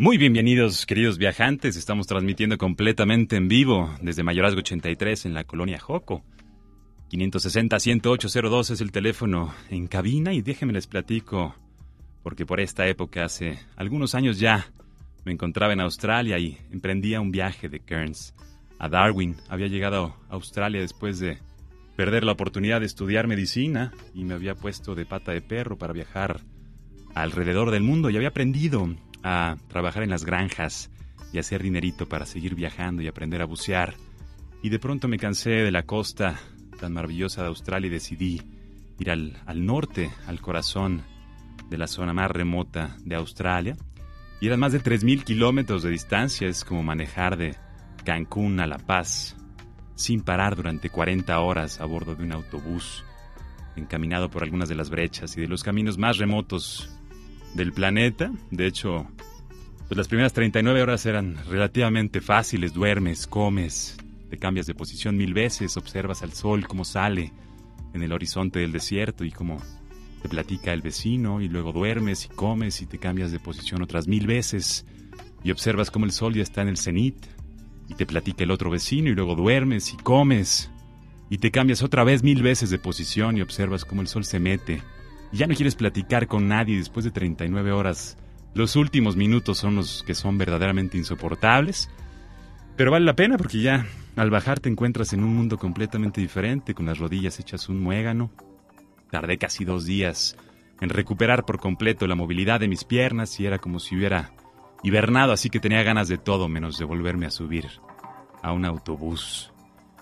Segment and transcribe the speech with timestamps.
[0.00, 1.76] Muy bienvenidos, queridos viajantes.
[1.76, 6.22] Estamos transmitiendo completamente en vivo desde Mayorazgo 83 en la colonia Joco.
[7.10, 11.56] 560-10802 es el teléfono en cabina y déjenme les platico,
[12.22, 14.70] porque por esta época, hace algunos años ya,
[15.24, 18.36] me encontraba en Australia y emprendía un viaje de Cairns
[18.78, 19.34] a Darwin.
[19.48, 21.38] Había llegado a Australia después de
[21.96, 25.92] perder la oportunidad de estudiar medicina y me había puesto de pata de perro para
[25.92, 26.42] viajar
[27.16, 30.90] alrededor del mundo y había aprendido a trabajar en las granjas
[31.32, 33.94] y hacer dinerito para seguir viajando y aprender a bucear.
[34.62, 36.38] Y de pronto me cansé de la costa
[36.80, 38.42] tan maravillosa de Australia y decidí
[38.98, 41.02] ir al, al norte, al corazón
[41.68, 43.76] de la zona más remota de Australia.
[44.40, 47.56] Y eran más de 3.000 kilómetros de distancia, es como manejar de
[48.04, 49.36] Cancún a La Paz,
[49.96, 53.04] sin parar durante 40 horas a bordo de un autobús,
[53.74, 56.97] encaminado por algunas de las brechas y de los caminos más remotos
[57.54, 58.30] del planeta.
[58.50, 59.06] De hecho,
[59.88, 62.74] pues las primeras 39 horas eran relativamente fáciles.
[62.74, 63.96] Duermes, comes,
[64.30, 67.32] te cambias de posición mil veces, observas al sol cómo sale
[67.94, 69.62] en el horizonte del desierto y cómo
[70.22, 74.08] te platica el vecino y luego duermes y comes y te cambias de posición otras
[74.08, 74.84] mil veces
[75.44, 77.16] y observas cómo el sol ya está en el cenit
[77.88, 80.70] y te platica el otro vecino y luego duermes y comes
[81.30, 84.40] y te cambias otra vez mil veces de posición y observas cómo el sol se
[84.40, 84.82] mete
[85.32, 88.16] ya no quieres platicar con nadie después de 39 horas.
[88.54, 91.90] Los últimos minutos son los que son verdaderamente insoportables.
[92.76, 96.74] Pero vale la pena porque ya al bajar te encuentras en un mundo completamente diferente,
[96.74, 98.30] con las rodillas hechas un muégano.
[99.10, 100.36] Tardé casi dos días
[100.80, 104.32] en recuperar por completo la movilidad de mis piernas y era como si hubiera
[104.82, 107.66] hibernado, así que tenía ganas de todo menos de volverme a subir
[108.42, 109.52] a un autobús.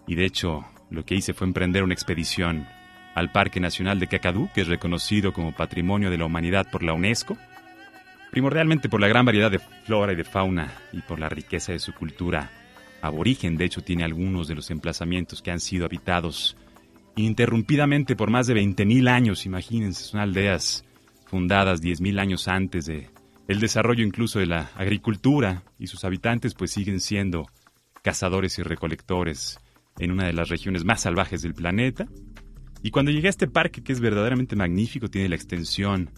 [0.07, 2.69] Y de hecho, lo que hice fue emprender una expedición
[3.17, 6.93] al Parque Nacional de Kakadu, que es reconocido como Patrimonio de la Humanidad por la
[6.93, 7.39] UNESCO,
[8.31, 11.79] primordialmente por la gran variedad de flora y de fauna y por la riqueza de
[11.79, 12.51] su cultura
[13.01, 13.57] aborigen.
[13.57, 16.59] De hecho, tiene algunos de los emplazamientos que han sido habitados
[17.17, 19.47] ininterrumpidamente por más de 20.000 años.
[19.47, 20.85] Imagínense, son aldeas
[21.25, 23.09] fundadas 10.000 años antes de
[23.49, 27.49] el desarrollo incluso de la agricultura y sus habitantes pues siguen siendo
[28.03, 29.59] cazadores y recolectores
[29.99, 32.07] en una de las regiones más salvajes del planeta
[32.87, 36.09] y cuando llegué a este parque, que es verdaderamente magnífico, tiene la extensión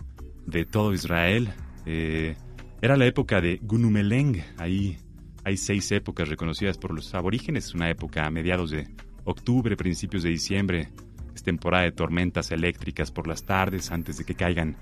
[0.44, 1.48] de todo Israel,
[1.86, 2.36] eh,
[2.82, 4.44] era la época de Gunumeleng.
[4.58, 4.98] Ahí
[5.44, 7.72] hay seis épocas reconocidas por los aborígenes.
[7.72, 8.86] Una época a mediados de
[9.24, 10.90] octubre, principios de diciembre.
[11.34, 14.76] Es temporada de tormentas eléctricas por las tardes antes de que caigan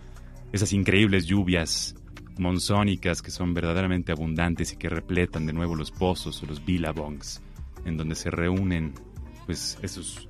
[0.52, 1.94] esas increíbles lluvias
[2.36, 7.40] monzónicas que son verdaderamente abundantes y que repletan de nuevo los pozos o los billabongs,
[7.84, 8.92] en donde se reúnen
[9.46, 10.28] pues esos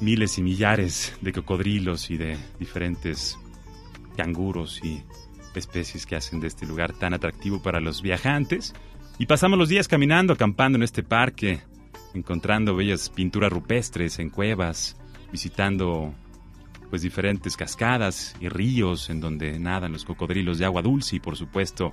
[0.00, 3.38] miles y millares de cocodrilos y de diferentes
[4.16, 5.02] canguros y
[5.54, 8.74] especies que hacen de este lugar tan atractivo para los viajantes.
[9.18, 11.60] Y pasamos los días caminando, acampando en este parque,
[12.14, 14.96] encontrando bellas pinturas rupestres en cuevas,
[15.30, 16.14] visitando
[16.90, 21.36] pues diferentes cascadas y ríos en donde nadan los cocodrilos de agua dulce y por
[21.36, 21.92] supuesto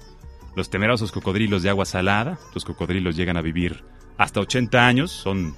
[0.56, 2.40] los temerosos cocodrilos de agua salada.
[2.54, 3.84] Los cocodrilos llegan a vivir
[4.18, 5.56] hasta 80 años, son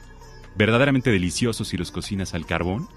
[0.55, 2.87] verdaderamente deliciosos si los cocinas al carbón.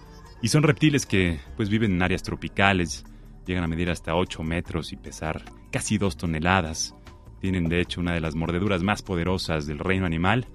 [0.42, 3.04] Y son reptiles que pues viven en áreas tropicales,
[3.46, 6.94] llegan a medir hasta 8 metros y pesar casi 2 toneladas.
[7.40, 10.46] Tienen de hecho una de las mordeduras más poderosas del reino animal,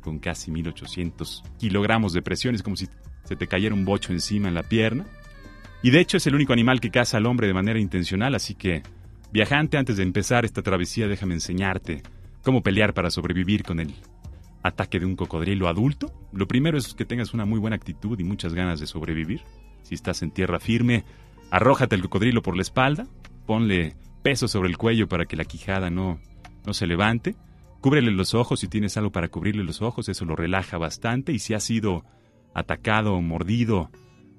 [0.00, 2.88] con casi 1800 kilogramos de presión, es como si
[3.24, 5.06] se te cayera un bocho encima en la pierna.
[5.82, 8.54] Y de hecho es el único animal que caza al hombre de manera intencional, así
[8.54, 8.82] que,
[9.32, 12.02] viajante, antes de empezar esta travesía, déjame enseñarte
[12.42, 13.94] cómo pelear para sobrevivir con el
[14.64, 18.24] ataque de un cocodrilo adulto, lo primero es que tengas una muy buena actitud y
[18.24, 19.42] muchas ganas de sobrevivir.
[19.82, 21.04] Si estás en tierra firme,
[21.50, 23.06] arrójate el cocodrilo por la espalda,
[23.46, 26.18] ponle peso sobre el cuello para que la quijada no,
[26.64, 27.36] no se levante,
[27.82, 31.38] cúbrele los ojos si tienes algo para cubrirle los ojos, eso lo relaja bastante y
[31.38, 32.02] si ha sido
[32.54, 33.90] atacado o mordido,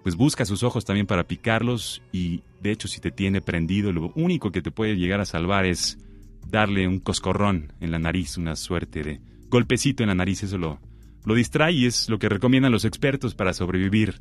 [0.01, 4.11] pues busca sus ojos también para picarlos y de hecho si te tiene prendido, lo
[4.15, 5.99] único que te puede llegar a salvar es
[6.47, 10.81] darle un coscorrón en la nariz, una suerte de golpecito en la nariz, eso lo,
[11.23, 14.19] lo distrae y es lo que recomiendan los expertos para sobrevivir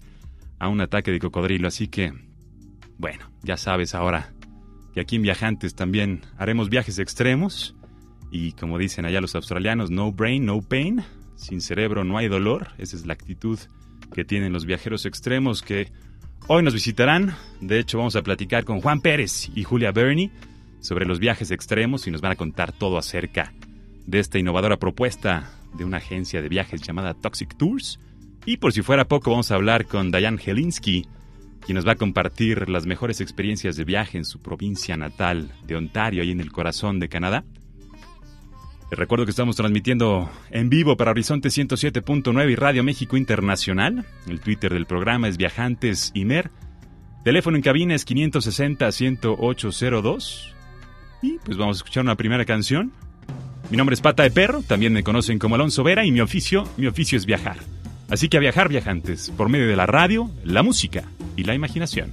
[0.60, 1.66] a un ataque de cocodrilo.
[1.66, 2.12] Así que,
[2.98, 4.32] bueno, ya sabes ahora
[4.92, 7.74] que aquí en Viajantes también haremos viajes extremos
[8.30, 11.02] y como dicen allá los australianos, no brain, no pain,
[11.34, 13.58] sin cerebro no hay dolor, esa es la actitud
[14.14, 15.90] que tienen los viajeros extremos que
[16.46, 17.34] hoy nos visitarán.
[17.60, 20.30] De hecho, vamos a platicar con Juan Pérez y Julia Bernie
[20.78, 23.73] sobre los viajes extremos y nos van a contar todo acerca de
[24.12, 28.00] esta innovadora propuesta de una agencia de viajes llamada Toxic Tours.
[28.46, 31.06] Y por si fuera poco, vamos a hablar con Diane Helinski,
[31.60, 35.76] quien nos va a compartir las mejores experiencias de viaje en su provincia natal de
[35.76, 37.44] Ontario, ahí en el corazón de Canadá.
[38.90, 44.04] Les recuerdo que estamos transmitiendo en vivo para Horizonte 107.9 y Radio México Internacional.
[44.28, 46.50] El Twitter del programa es Viajantes Imer.
[47.24, 50.52] Teléfono en cabina es 560-10802.
[51.22, 52.92] Y pues vamos a escuchar una primera canción.
[53.70, 56.64] Mi nombre es Pata de Perro, también me conocen como Alonso Vera y mi oficio,
[56.76, 57.56] mi oficio es viajar.
[58.10, 61.04] Así que a viajar viajantes, por medio de la radio, la música
[61.36, 62.12] y la imaginación.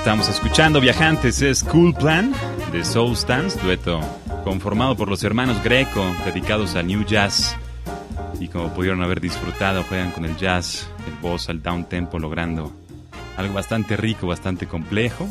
[0.00, 2.32] Estamos escuchando, viajantes, es Cool Plan
[2.72, 4.00] de Soul Stance, dueto
[4.44, 7.54] conformado por los hermanos Greco, dedicados al New Jazz.
[8.40, 12.72] Y como pudieron haber disfrutado, juegan con el jazz, el boss, al down tempo, logrando
[13.36, 15.28] algo bastante rico, bastante complejo.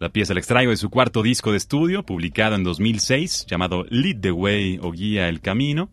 [0.00, 4.18] La pieza la extraigo de su cuarto disco de estudio, publicado en 2006, llamado Lead
[4.20, 5.90] the Way o Guía el Camino.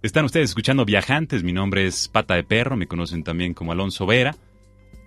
[0.00, 4.06] Están ustedes escuchando Viajantes, mi nombre es Pata de Perro, me conocen también como Alonso
[4.06, 4.34] Vera.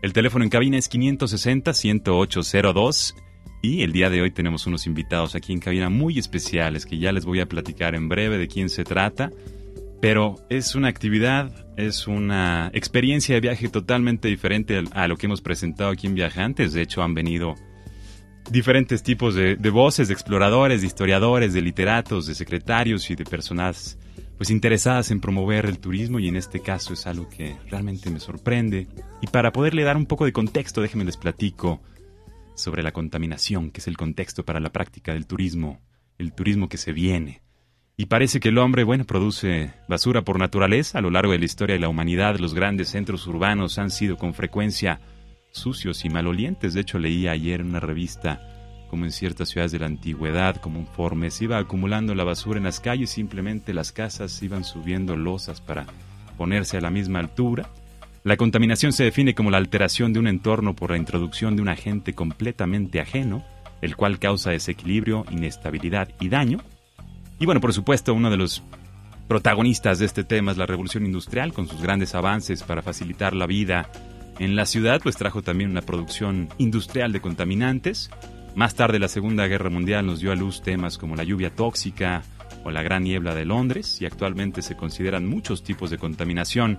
[0.06, 3.16] El teléfono en cabina es 560-10802
[3.64, 7.12] y el día de hoy tenemos unos invitados aquí en cabina muy especiales que ya
[7.12, 9.32] les voy a platicar en breve de quién se trata.
[10.04, 15.42] Pero es una actividad, es una experiencia de viaje totalmente diferente a lo que hemos
[15.42, 16.74] presentado aquí en Viajantes.
[16.74, 17.56] De hecho, han venido
[18.52, 23.98] diferentes tipos de, voces, de exploradores, de historiadores, de literatos, de secretarios y de personas
[24.38, 28.20] pues interesadas en promover el turismo y en este caso es algo que realmente me
[28.20, 28.88] sorprende.
[29.22, 31.82] Y para poderle dar un poco de contexto, déjenme les platico
[32.56, 35.82] sobre la contaminación, que es el contexto para la práctica del turismo,
[36.18, 37.42] el turismo que se viene.
[37.98, 41.00] Y parece que el hombre, bueno, produce basura por naturaleza.
[41.00, 44.18] A lo largo de la historia de la humanidad, los grandes centros urbanos han sido
[44.18, 45.00] con frecuencia
[45.51, 46.74] sucios y malolientes.
[46.74, 48.55] De hecho, leí ayer en una revista
[48.96, 52.60] como en ciertas ciudades de la antigüedad, como un forme, se iba acumulando la basura
[52.60, 55.86] en las calles, simplemente las casas iban subiendo losas para
[56.38, 57.70] ponerse a la misma altura.
[58.24, 61.68] La contaminación se define como la alteración de un entorno por la introducción de un
[61.68, 63.44] agente completamente ajeno,
[63.82, 66.60] el cual causa desequilibrio, inestabilidad y daño.
[67.38, 68.64] Y bueno, por supuesto, uno de los
[69.28, 73.46] protagonistas de este tema es la revolución industrial, con sus grandes avances para facilitar la
[73.46, 73.90] vida
[74.40, 78.10] en la ciudad, pues trajo también una producción industrial de contaminantes.
[78.56, 82.24] Más tarde la Segunda Guerra Mundial nos dio a luz temas como la lluvia tóxica
[82.64, 86.78] o la gran niebla de Londres, y actualmente se consideran muchos tipos de contaminación,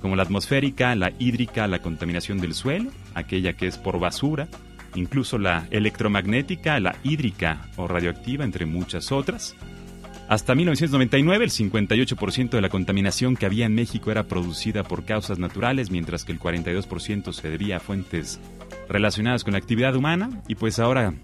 [0.00, 4.48] como la atmosférica, la hídrica, la contaminación del suelo, aquella que es por basura,
[4.94, 9.54] incluso la electromagnética, la hídrica o radioactiva, entre muchas otras.
[10.26, 15.38] Hasta 1999, el 58% de la contaminación que había en México era producida por causas
[15.38, 18.40] naturales, mientras que el 42% se debía a fuentes
[18.88, 20.42] relacionadas con la actividad humana.
[20.48, 21.14] Y pues ahora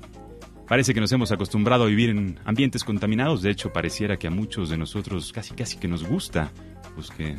[0.69, 3.43] parece que nos hemos acostumbrado a vivir en ambientes contaminados.
[3.43, 6.51] De hecho, pareciera que a muchos de nosotros casi casi que nos gusta.
[6.95, 7.39] Pues que,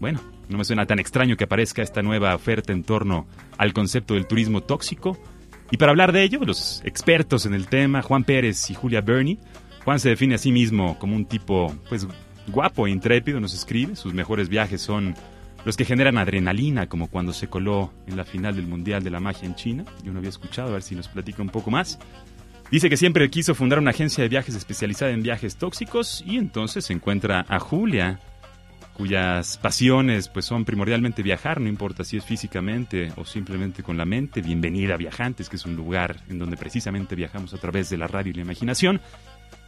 [0.00, 3.26] bueno, no me suena tan extraño que aparezca esta nueva oferta en torno
[3.58, 5.18] al concepto del turismo tóxico.
[5.70, 9.38] Y para hablar de ello, los expertos en el tema, Juan Pérez y Julia Burney,
[9.84, 12.06] Juan se define a sí mismo como un tipo, pues,
[12.48, 13.96] guapo e intrépido, nos escribe.
[13.96, 15.14] Sus mejores viajes son
[15.66, 19.18] los que generan adrenalina, como cuando se coló en la final del Mundial de la
[19.18, 19.84] Magia en China.
[20.04, 21.98] Yo no había escuchado, a ver si nos platica un poco más.
[22.70, 26.84] Dice que siempre quiso fundar una agencia de viajes especializada en viajes tóxicos y entonces
[26.84, 28.20] se encuentra a Julia,
[28.94, 34.04] cuyas pasiones pues son primordialmente viajar, no importa si es físicamente o simplemente con la
[34.04, 34.42] mente.
[34.42, 38.06] Bienvenida a Viajantes, que es un lugar en donde precisamente viajamos a través de la
[38.06, 39.00] radio y la imaginación.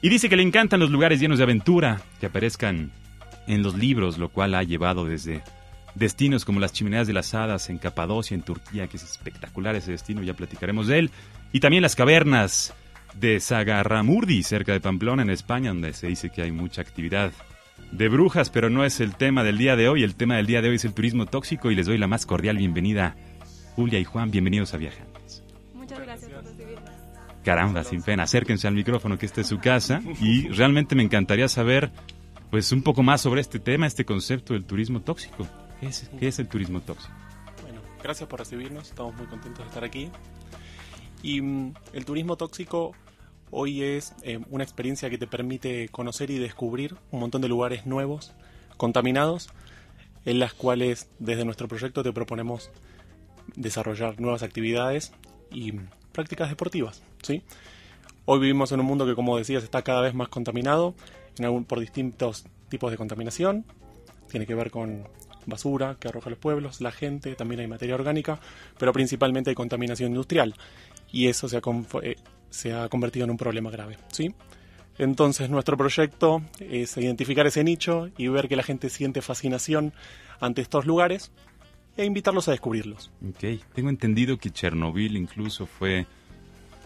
[0.00, 2.92] Y dice que le encantan los lugares llenos de aventura que aparezcan
[3.48, 5.42] en los libros, lo cual ha llevado desde
[5.98, 9.90] destinos como las chimeneas de las hadas en Capadocia, en Turquía, que es espectacular ese
[9.90, 11.10] destino, ya platicaremos de él,
[11.52, 12.74] y también las cavernas
[13.14, 17.32] de Sagarramurdi, cerca de Pamplona, en España, donde se dice que hay mucha actividad
[17.92, 20.02] de brujas, pero no es el tema del día de hoy.
[20.02, 22.26] El tema del día de hoy es el turismo tóxico y les doy la más
[22.26, 23.16] cordial bienvenida.
[23.76, 25.42] Julia y Juan, bienvenidos a Viajantes.
[25.74, 26.90] Muchas gracias por recibirnos.
[27.44, 31.48] Caramba, sin pena, acérquense al micrófono que este es su casa y realmente me encantaría
[31.48, 31.90] saber
[32.50, 35.46] pues un poco más sobre este tema, este concepto del turismo tóxico.
[35.80, 37.12] ¿Qué es, qué es el turismo tóxico?
[37.62, 40.11] Bueno, gracias por recibirnos, estamos muy contentos de estar aquí.
[41.23, 42.92] Y mm, el turismo tóxico
[43.50, 47.87] hoy es eh, una experiencia que te permite conocer y descubrir un montón de lugares
[47.87, 48.32] nuevos,
[48.76, 49.49] contaminados,
[50.25, 52.70] en las cuales desde nuestro proyecto te proponemos
[53.56, 55.12] desarrollar nuevas actividades
[55.50, 55.73] y
[56.12, 57.02] prácticas deportivas.
[57.23, 57.42] ¿sí?
[58.25, 60.94] Hoy vivimos en un mundo que, como decías, está cada vez más contaminado
[61.38, 63.64] en algún, por distintos tipos de contaminación.
[64.28, 65.08] Tiene que ver con
[65.48, 68.38] basura que arroja los pueblos, la gente, también hay materia orgánica,
[68.78, 70.54] pero principalmente hay contaminación industrial.
[71.10, 71.62] Y eso se ha,
[72.02, 72.16] eh,
[72.50, 73.96] se ha convertido en un problema grave.
[74.12, 74.34] ¿sí?
[74.98, 79.92] Entonces nuestro proyecto es identificar ese nicho y ver que la gente siente fascinación
[80.40, 81.30] ante estos lugares
[81.96, 83.10] e invitarlos a descubrirlos.
[83.28, 86.06] Ok, tengo entendido que Chernobyl incluso fue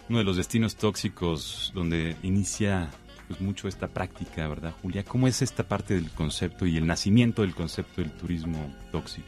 [0.09, 2.89] uno de los destinos tóxicos donde inicia
[3.27, 5.03] pues, mucho esta práctica, ¿verdad, Julia?
[5.03, 9.27] ¿Cómo es esta parte del concepto y el nacimiento del concepto del turismo tóxico?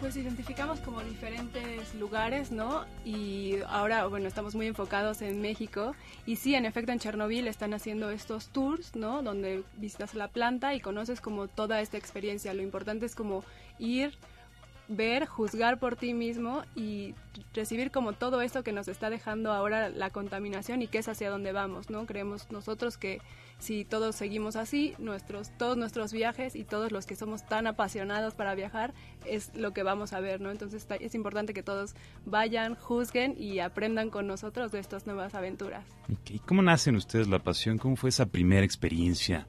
[0.00, 2.84] Pues identificamos como diferentes lugares, ¿no?
[3.04, 5.94] Y ahora, bueno, estamos muy enfocados en México.
[6.26, 9.22] Y sí, en efecto, en Chernobyl están haciendo estos tours, ¿no?
[9.22, 12.52] Donde visitas la planta y conoces como toda esta experiencia.
[12.52, 13.44] Lo importante es como
[13.78, 14.18] ir,
[14.96, 17.14] ver, juzgar por ti mismo y
[17.54, 21.30] recibir como todo esto que nos está dejando ahora la contaminación y que es hacia
[21.30, 22.06] dónde vamos, ¿no?
[22.06, 23.20] Creemos nosotros que
[23.58, 28.34] si todos seguimos así, nuestros, todos nuestros viajes y todos los que somos tan apasionados
[28.34, 28.92] para viajar
[29.24, 30.50] es lo que vamos a ver, ¿no?
[30.50, 31.94] Entonces es importante que todos
[32.24, 35.84] vayan, juzguen y aprendan con nosotros de estas nuevas aventuras.
[36.28, 37.78] ¿Y cómo nacen ustedes la pasión?
[37.78, 39.46] ¿Cómo fue esa primera experiencia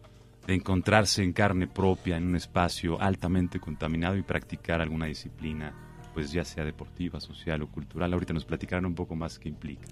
[0.48, 5.74] de encontrarse en carne propia en un espacio altamente contaminado y practicar alguna disciplina,
[6.14, 8.14] pues ya sea deportiva, social o cultural?
[8.14, 9.88] Ahorita nos platicaron un poco más qué implica.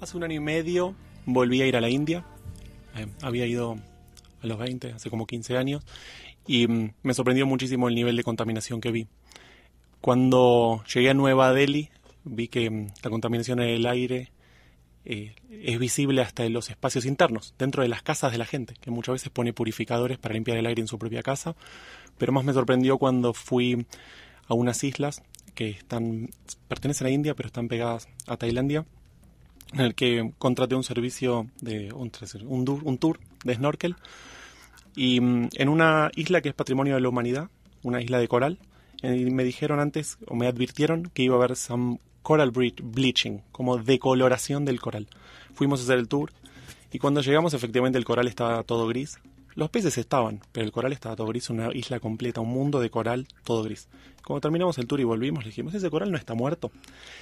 [0.00, 0.94] Hace un año y medio
[1.26, 2.24] volví a ir a la India
[2.96, 3.78] eh, había ido
[4.42, 5.84] a los 20, hace como 15 años,
[6.46, 9.06] y mm, me sorprendió muchísimo el nivel de contaminación que vi.
[10.00, 11.90] Cuando llegué a Nueva Delhi,
[12.24, 14.32] vi que mm, la contaminación en el aire
[15.04, 18.74] eh, es visible hasta en los espacios internos, dentro de las casas de la gente,
[18.80, 21.54] que muchas veces pone purificadores para limpiar el aire en su propia casa.
[22.18, 23.86] Pero más me sorprendió cuando fui
[24.46, 25.22] a unas islas
[25.54, 25.78] que
[26.68, 28.84] pertenecen a India, pero están pegadas a Tailandia,
[29.72, 32.10] en el que contraté un servicio de un,
[32.98, 33.96] tour de snorkel
[34.96, 37.50] y mm, en una isla que es patrimonio de la humanidad,
[37.82, 38.58] una isla de coral,
[39.02, 41.56] y me dijeron antes, o me advirtieron que iba a haber
[42.22, 45.08] coral bleaching, como decoloración del coral.
[45.54, 46.32] Fuimos a hacer el tour
[46.92, 49.18] y cuando llegamos efectivamente el coral estaba todo gris.
[49.54, 52.90] Los peces estaban, pero el coral estaba todo gris, una isla completa, un mundo de
[52.90, 53.88] coral todo gris.
[54.24, 56.70] Cuando terminamos el tour y volvimos, le dijimos, ¿ese coral no está muerto?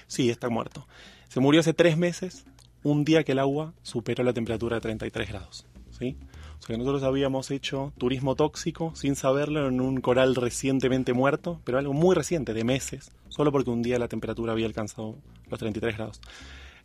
[0.07, 0.87] Sí, está muerto.
[1.29, 2.45] Se murió hace tres meses,
[2.83, 5.67] un día que el agua superó la temperatura de 33 grados.
[5.99, 6.17] ¿sí?
[6.59, 11.61] O sea que nosotros habíamos hecho turismo tóxico sin saberlo en un coral recientemente muerto,
[11.65, 15.17] pero algo muy reciente, de meses, solo porque un día la temperatura había alcanzado
[15.49, 16.21] los 33 grados.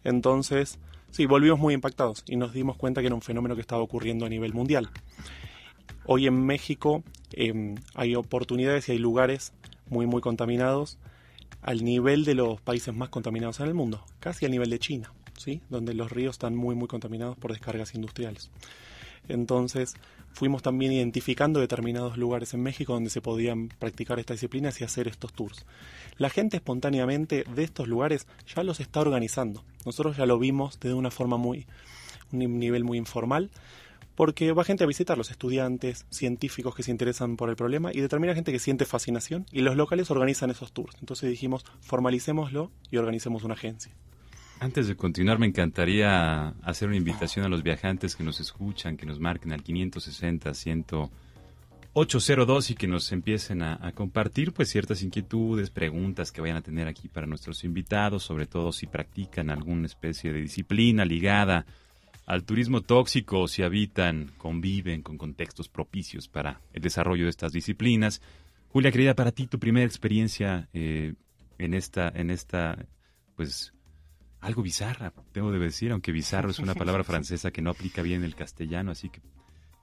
[0.04, 0.80] Entonces,
[1.12, 4.26] sí, volvimos muy impactados y nos dimos cuenta que era un fenómeno que estaba ocurriendo
[4.26, 4.90] a nivel mundial.
[6.06, 9.54] Hoy en México em, hay oportunidades y hay lugares
[9.90, 10.98] muy, muy contaminados
[11.62, 15.14] al nivel de los países más contaminados en el mundo, casi al nivel de China,
[15.38, 15.62] ¿sí?
[15.70, 18.52] donde los ríos están muy muy contaminados por descargas industriales.
[19.28, 19.96] Entonces
[20.34, 25.08] fuimos también identificando determinados lugares en México donde se podían practicar estas disciplinas y hacer
[25.08, 25.66] estos tours.
[26.18, 29.64] La gente espontáneamente de estos lugares ya los está organizando.
[29.86, 31.66] Nosotros ya lo vimos de una forma muy,
[32.32, 33.52] un nivel muy informal
[34.16, 38.02] porque va gente a visitar los estudiantes, científicos que se interesan por el problema y
[38.02, 40.96] determina gente que siente fascinación y los locales organizan esos tours.
[41.00, 43.92] Entonces dijimos, formalicémoslo y organicemos una agencia.
[44.60, 49.06] Antes de continuar, me encantaría hacer una invitación a los viajantes que nos escuchan, que
[49.06, 50.54] nos marquen al 560
[51.94, 56.88] 10802 y que nos empiecen a, compartir pues ciertas inquietudes, preguntas que vayan a tener
[56.88, 61.66] aquí para nuestros invitados, sobre todo si practican alguna especie de disciplina ligada
[62.26, 68.22] al turismo tóxico si habitan, conviven con contextos propicios para el desarrollo de estas disciplinas.
[68.70, 71.14] Julia, querida, para ti tu primera experiencia eh,
[71.58, 72.86] en esta, en esta,
[73.36, 73.74] pues,
[74.44, 78.24] algo bizarra, debo de decir, aunque bizarro es una palabra francesa que no aplica bien
[78.24, 79.22] el castellano, así que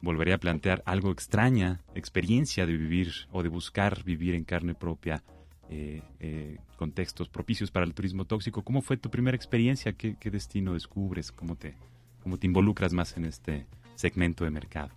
[0.02, 5.22] volveré a plantear algo extraña, experiencia de vivir o de buscar vivir en carne propia
[5.70, 8.62] eh, eh, contextos propicios para el turismo tóxico.
[8.62, 9.92] ¿Cómo fue tu primera experiencia?
[9.92, 11.32] ¿Qué, qué destino descubres?
[11.32, 11.74] ¿Cómo te,
[12.22, 14.90] cómo te involucras más en este segmento de mercado?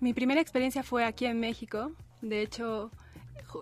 [0.00, 1.92] Mi primera experiencia fue aquí en México.
[2.22, 2.90] De hecho,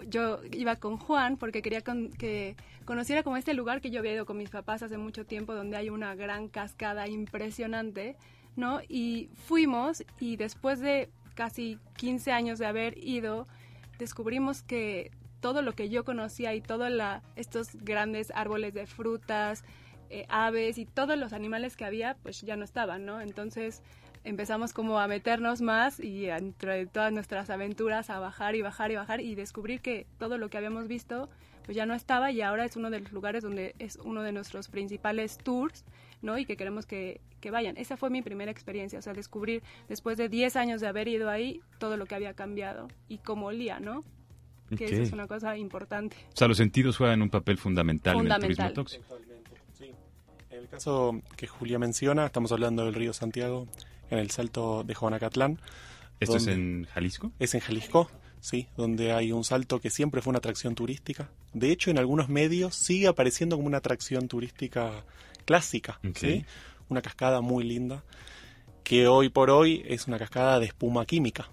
[0.09, 4.27] yo iba con Juan porque quería que conociera como este lugar que yo había ido
[4.27, 8.16] con mis papás hace mucho tiempo, donde hay una gran cascada impresionante,
[8.57, 8.81] ¿no?
[8.88, 13.47] Y fuimos y después de casi 15 años de haber ido,
[13.99, 16.93] descubrimos que todo lo que yo conocía y todos
[17.37, 19.64] estos grandes árboles de frutas,
[20.11, 23.21] eh, aves y todos los animales que había, pues ya no estaban, ¿no?
[23.21, 23.83] Entonces
[24.24, 28.96] empezamos como a meternos más y entre todas nuestras aventuras a bajar y bajar y
[28.96, 31.28] bajar y descubrir que todo lo que habíamos visto
[31.64, 34.33] pues ya no estaba y ahora es uno de los lugares donde es uno de
[34.33, 35.85] nuestros principales tours,
[36.22, 36.38] ¿no?
[36.38, 37.76] Y que queremos que, que vayan.
[37.76, 41.28] Esa fue mi primera experiencia, o sea, descubrir después de 10 años de haber ido
[41.28, 44.04] ahí todo lo que había cambiado y cómo olía, ¿no?
[44.76, 46.16] Que eso es una cosa importante.
[46.33, 49.16] O sea, los sentidos juegan un papel fundamental, en el turismo tóxico
[50.70, 53.66] caso que Julia menciona, estamos hablando del río Santiago,
[54.11, 55.61] en el salto de Juanacatlán.
[56.18, 57.33] ¿Esto es en Jalisco?
[57.38, 61.31] Es en Jalisco, sí, donde hay un salto que siempre fue una atracción turística.
[61.55, 65.05] De hecho, en algunos medios sigue apareciendo como una atracción turística
[65.46, 66.44] clásica, ¿sí?
[66.88, 68.05] Una cascada muy linda,
[68.85, 71.49] que hoy por hoy es una cascada de espuma química,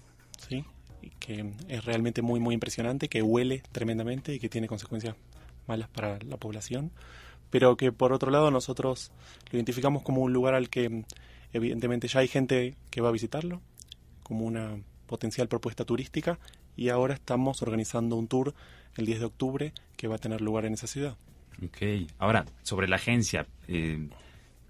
[0.49, 0.65] ¿sí?
[1.19, 5.15] que es realmente muy, muy impresionante, que huele tremendamente y que tiene consecuencias
[5.67, 6.91] malas para la población
[7.49, 9.11] pero que por otro lado nosotros
[9.51, 11.03] lo identificamos como un lugar al que
[11.57, 13.61] evidentemente ya hay gente que va a visitarlo,
[14.23, 16.39] como una potencial propuesta turística
[16.75, 18.53] y ahora estamos organizando un tour
[18.95, 21.17] el 10 de octubre que va a tener lugar en esa ciudad.
[21.63, 24.07] Ok, ahora, sobre la agencia, eh,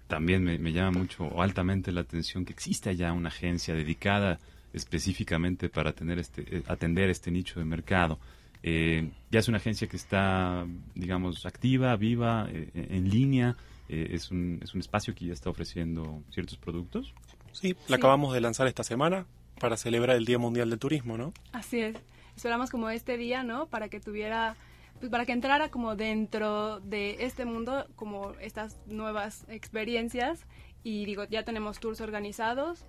[0.06, 4.38] también me, llama mucho o altamente la atención que existe ya una agencia dedicada
[4.72, 8.18] específicamente para tener este, eh, atender este nicho de mercado.
[8.62, 13.56] Eh, ya es una agencia que está, digamos, activa, viva, en línea.
[13.88, 17.14] Es, un, es un espacio que ya está ofreciendo ciertos productos.
[17.52, 19.26] Sí, la acabamos de lanzar esta semana
[19.58, 21.32] para celebrar el Día Mundial del Turismo, ¿no?
[21.52, 21.96] Así es.
[22.36, 23.66] Esperamos como este día, ¿no?
[23.66, 24.56] Para que tuviera
[24.98, 30.46] pues para que entrara como dentro de este mundo, como estas nuevas experiencias.
[30.82, 32.86] Y digo, ya tenemos tours organizados,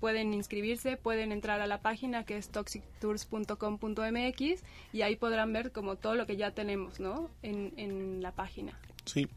[0.00, 5.96] pueden inscribirse, pueden entrar a la página que es toxictours.com.mx y ahí podrán ver como
[5.96, 7.28] todo lo que ya tenemos, ¿no?
[7.42, 8.78] En, en la página.
[9.04, 9.28] Sí,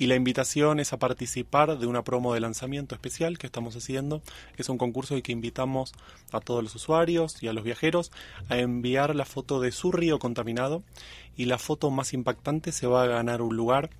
[0.00, 4.22] y la invitación es a participar de una promo de lanzamiento especial que estamos haciendo.
[4.56, 5.92] Es un concurso en que invitamos
[6.32, 8.10] a todos los usuarios y a los viajeros
[8.48, 10.82] a enviar la foto de su río contaminado
[11.36, 13.90] y la foto más impactante se va a ganar un lugar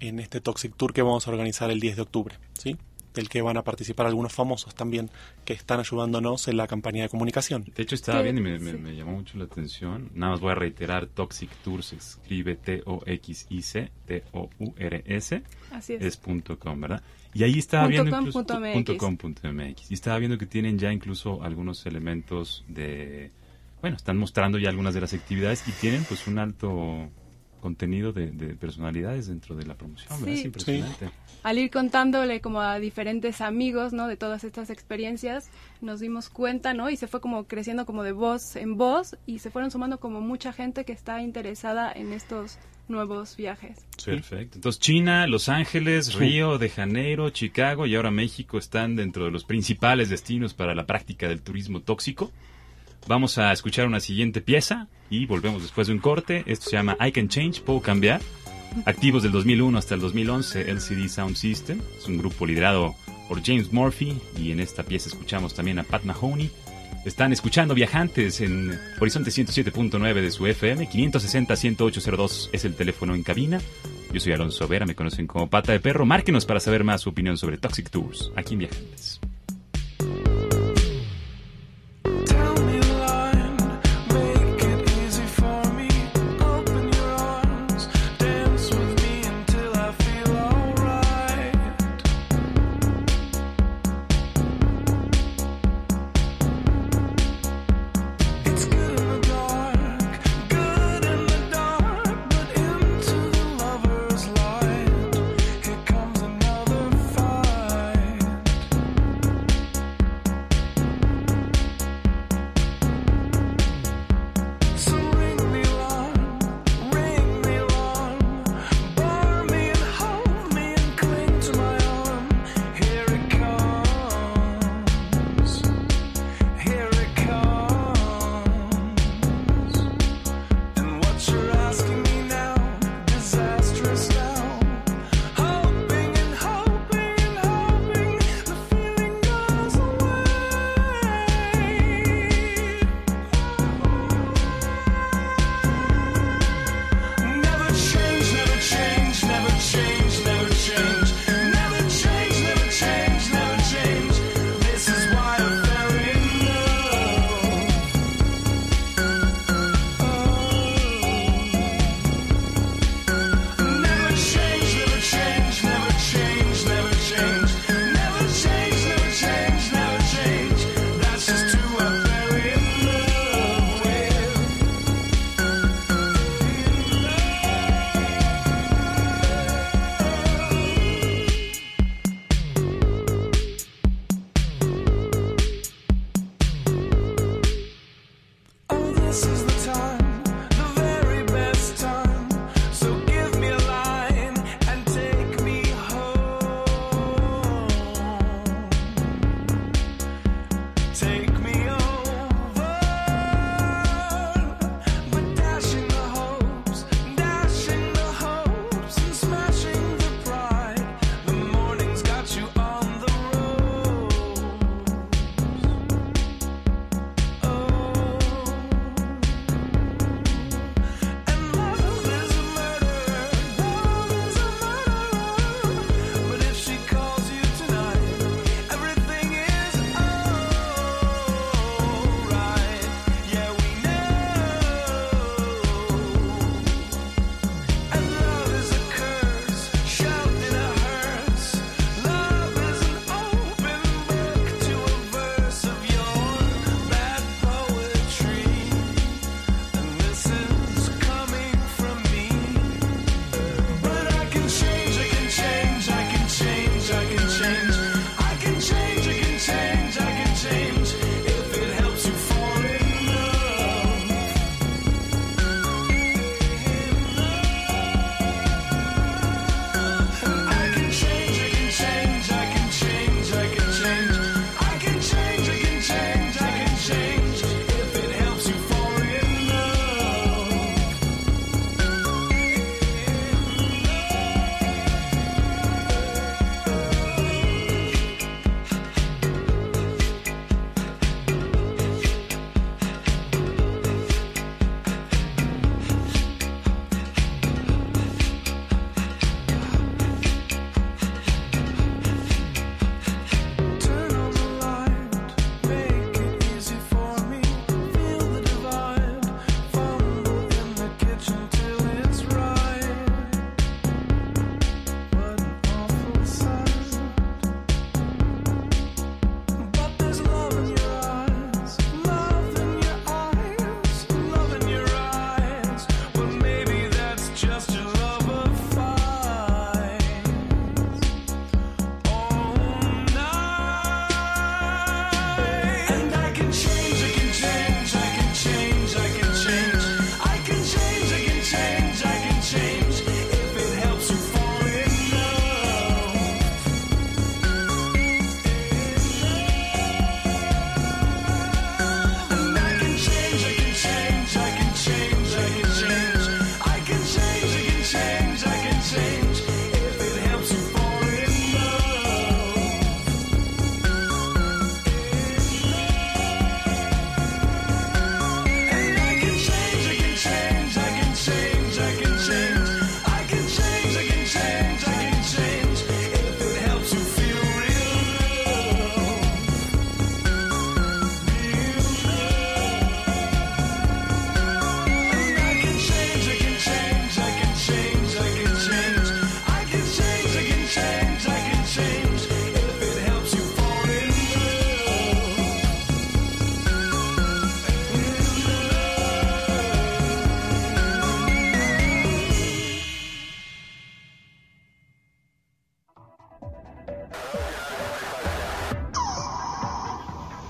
[0.00, 2.38] en este Toxic Tour que vamos a organizar el 10 de octubre.
[2.54, 2.78] ¿sí?
[3.14, 5.10] Del que van a participar algunos famosos también
[5.44, 7.64] que están ayudándonos en la campaña de comunicación.
[7.74, 10.10] De hecho, estaba bien y me, llamó mucho la atención.
[10.14, 15.42] Nada más voy a reiterar, Toxic Tours se escribe T-O-X-I-C, T-O-U-R-S.
[15.72, 16.02] Así es.
[16.02, 16.20] Es
[16.58, 17.02] .com, ¿verdad?
[17.32, 18.44] Y ahí estaba viendo incluso...
[18.44, 19.90] .com.mx.
[19.90, 23.30] Y estaba viendo que tienen ya incluso algunos elementos de...
[23.80, 27.08] Bueno, están mostrando ya algunas de las actividades y tienen pues un alto
[27.60, 30.28] contenido de, personalidades dentro de la promoción.
[30.28, 31.10] Es impresionante.
[31.42, 34.08] Al ir contándole como a diferentes amigos, ¿no?
[34.08, 36.90] De todas estas experiencias, nos dimos cuenta, ¿no?
[36.90, 40.20] Y se fue como creciendo como de voz en voz y se fueron sumando como
[40.20, 43.86] mucha gente que está interesada en estos nuevos viajes.
[44.04, 44.56] Perfecto.
[44.56, 49.44] Entonces China, Los Ángeles, Río de Janeiro, Chicago y ahora México están dentro de los
[49.44, 52.30] principales destinos para la práctica del turismo tóxico.
[53.10, 56.44] Vamos a escuchar una siguiente pieza y volvemos después de un corte.
[56.46, 58.20] Esto se llama I Can Change, Puedo Cambiar.
[58.86, 61.80] Activos del 2001 hasta el 2011, LCD Sound System.
[61.98, 62.94] Es un grupo liderado
[63.28, 66.52] por James Murphy y en esta pieza escuchamos también a Pat Mahoney.
[67.04, 73.60] Están escuchando Viajantes en Horizonte 107.9 de su FM, 560-10802 es el teléfono en cabina.
[74.12, 76.06] Yo soy Alonso Vera, me conocen como Pata de Perro.
[76.06, 79.20] Márquenos para saber más su opinión sobre Toxic Tours, aquí en Viajantes.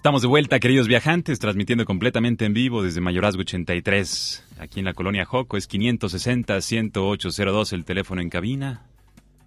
[0.00, 4.94] Estamos de vuelta, queridos viajantes, transmitiendo completamente en vivo desde Mayorazgo 83, aquí en la
[4.94, 5.58] colonia Joco.
[5.58, 8.86] Es 560-10802 el teléfono en cabina.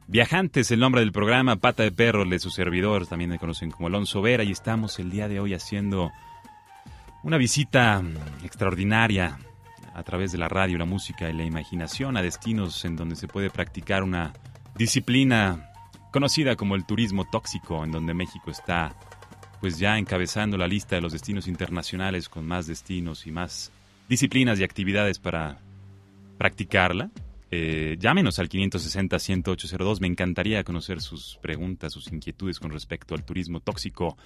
[0.05, 3.87] Viajantes, el nombre del programa, Pata de Perro, de su servidor, también me conocen como
[3.87, 6.11] Alonso Vera, y estamos el día de hoy haciendo
[7.23, 8.03] una visita
[8.43, 9.39] extraordinaria
[9.95, 13.27] a través de la radio, la música y la imaginación a destinos en donde se
[13.27, 14.33] puede practicar una
[14.75, 15.71] disciplina
[16.11, 18.95] conocida como el turismo tóxico, en donde México está
[19.63, 23.71] pues ya encabezando la lista de los destinos internacionales con más destinos y más
[24.09, 25.57] disciplinas y actividades para
[26.37, 27.09] practicarla.
[27.49, 30.01] Eh, llámenos al 560-10802.
[30.01, 34.17] Me encantaría conocer sus preguntas, sus inquietudes con respecto al turismo tóxico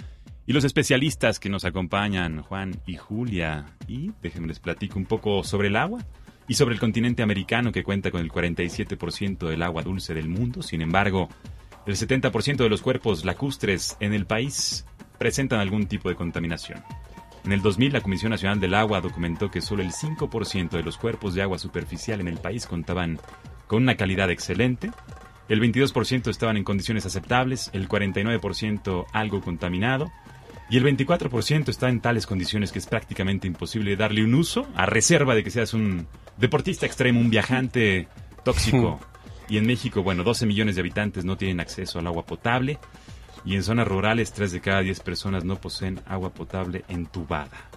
[0.47, 3.67] y los especialistas que nos acompañan, Juan y Julia.
[3.87, 6.03] Y déjenme les platico un poco sobre el agua
[6.47, 10.63] y sobre el continente americano que cuenta con el 47% del agua dulce del mundo.
[10.63, 11.29] Sin embargo,
[11.85, 14.83] el 70% de los cuerpos lacustres en el país
[15.17, 16.83] presentan algún tipo de contaminación.
[17.45, 20.97] En el 2000, la Comisión Nacional del Agua documentó que solo el 5% de los
[20.97, 23.19] cuerpos de agua superficial en el país contaban
[23.67, 24.91] con una calidad excelente,
[25.49, 30.11] el 22% estaban en condiciones aceptables, el 49% algo contaminado
[30.69, 34.85] y el 24% está en tales condiciones que es prácticamente imposible darle un uso, a
[34.85, 38.07] reserva de que seas un deportista extremo, un viajante
[38.43, 38.99] tóxico.
[39.49, 42.79] Y en México, bueno, 12 millones de habitantes no tienen acceso al agua potable
[43.47, 47.69] y en zonas rurales 3 de cada 10 personas no poseen agua potable entubada.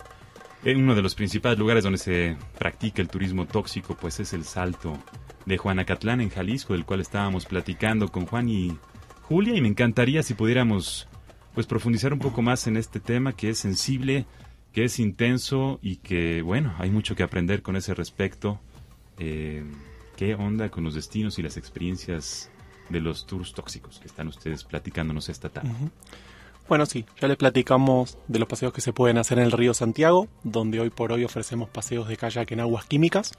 [0.64, 4.42] En uno de los principales lugares donde se practica el turismo tóxico pues es el
[4.42, 4.98] Salto
[5.46, 8.76] de Juanacatlán en Jalisco, del cual estábamos platicando con Juan y
[9.22, 11.06] Julia y me encantaría si pudiéramos
[11.54, 14.26] pues profundizar un poco más en este tema que es sensible,
[14.72, 18.59] que es intenso y que bueno, hay mucho que aprender con ese respecto.
[19.18, 19.62] Eh,
[20.16, 22.50] ¿Qué onda con los destinos y las experiencias
[22.90, 25.70] de los tours tóxicos que están ustedes platicándonos esta tarde.
[26.68, 29.74] Bueno, sí, ya les platicamos de los paseos que se pueden hacer en el río
[29.74, 33.33] Santiago, donde hoy por hoy ofrecemos paseos de kayak en aguas químicas.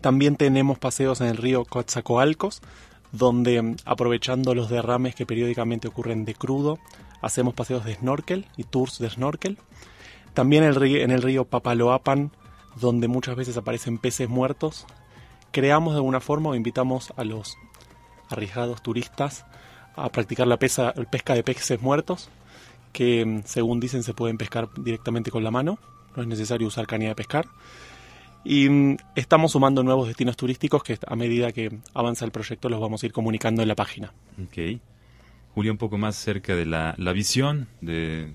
[0.00, 2.62] También tenemos paseos en el río Coatzacoalcos,
[3.12, 6.78] donde aprovechando los derrames que periódicamente ocurren de crudo,
[7.20, 9.58] hacemos paseos de snorkel y tours de snorkel.
[10.32, 12.30] También en el río Papaloapan,
[12.80, 14.86] donde muchas veces aparecen peces muertos,
[15.50, 17.56] creamos de alguna forma o invitamos a los
[18.30, 19.44] arriesgados turistas
[19.96, 22.28] a practicar la pesca de peces muertos,
[22.92, 25.78] que mm, según dicen se pueden pescar directamente con la mano,
[26.14, 27.46] no es necesario usar caña de pescar.
[28.44, 32.80] Y mm, estamos sumando nuevos destinos turísticos que a medida que avanza el proyecto los
[32.80, 34.12] vamos a ir comunicando en la página.
[34.42, 34.80] Ok.
[35.54, 38.34] Julia, un poco más cerca de la, la visión, de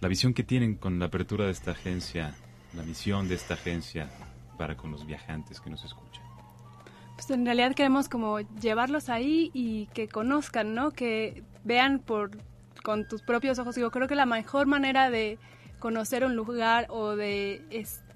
[0.00, 2.34] la visión que tienen con la apertura de esta agencia,
[2.74, 4.10] la misión de esta agencia
[4.58, 6.24] para con los viajantes que nos escuchan.
[7.20, 10.90] Pues en realidad queremos como llevarlos ahí y que conozcan, ¿no?
[10.90, 12.30] Que vean por
[12.82, 13.76] con tus propios ojos.
[13.76, 15.38] Yo creo que la mejor manera de
[15.80, 17.62] conocer un lugar o de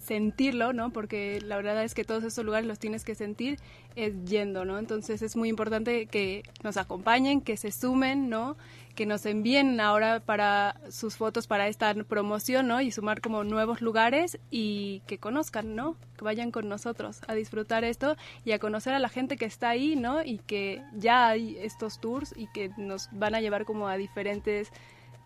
[0.05, 0.91] sentirlo, ¿no?
[0.91, 3.59] Porque la verdad es que todos esos lugares los tienes que sentir
[3.97, 4.79] es yendo, ¿no?
[4.79, 8.57] Entonces es muy importante que nos acompañen, que se sumen, ¿no?
[8.95, 12.81] que nos envíen ahora para sus fotos para esta promoción, ¿no?
[12.81, 15.97] Y sumar como nuevos lugares y que conozcan, ¿no?
[16.17, 19.71] Que vayan con nosotros a disfrutar esto y a conocer a la gente que está
[19.71, 20.23] ahí, ¿no?
[20.23, 24.71] Y que ya hay estos tours y que nos van a llevar como a diferentes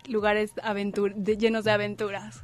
[0.07, 0.53] lugares
[1.37, 2.43] llenos de aventuras.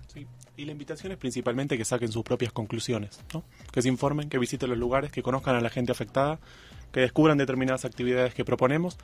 [0.58, 3.44] Y la invitación es principalmente que saquen sus propias conclusiones, ¿no?
[3.72, 6.40] Que se informen, que visiten los lugares, que conozcan a la gente afectada,
[6.94, 8.98] que descubran determinadas actividades que proponemos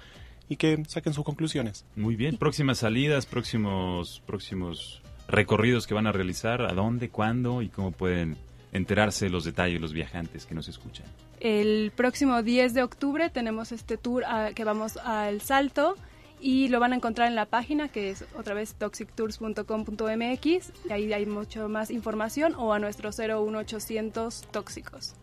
[0.48, 1.86] y que saquen sus conclusiones.
[1.96, 7.70] Muy bien, próximas salidas, próximos, próximos recorridos que van a realizar, a dónde, cuándo y
[7.70, 8.38] cómo pueden
[8.72, 11.06] enterarse de los detalles los viajantes que nos escuchan.
[11.42, 14.24] El próximo 10 de octubre tenemos este tour
[14.56, 15.96] que vamos al Salto
[16.42, 21.14] y lo van a encontrar en la página que es otra vez toxictours.com.mx y ahí
[21.14, 25.16] hay mucho más información o a nuestro 01800 tóxicos.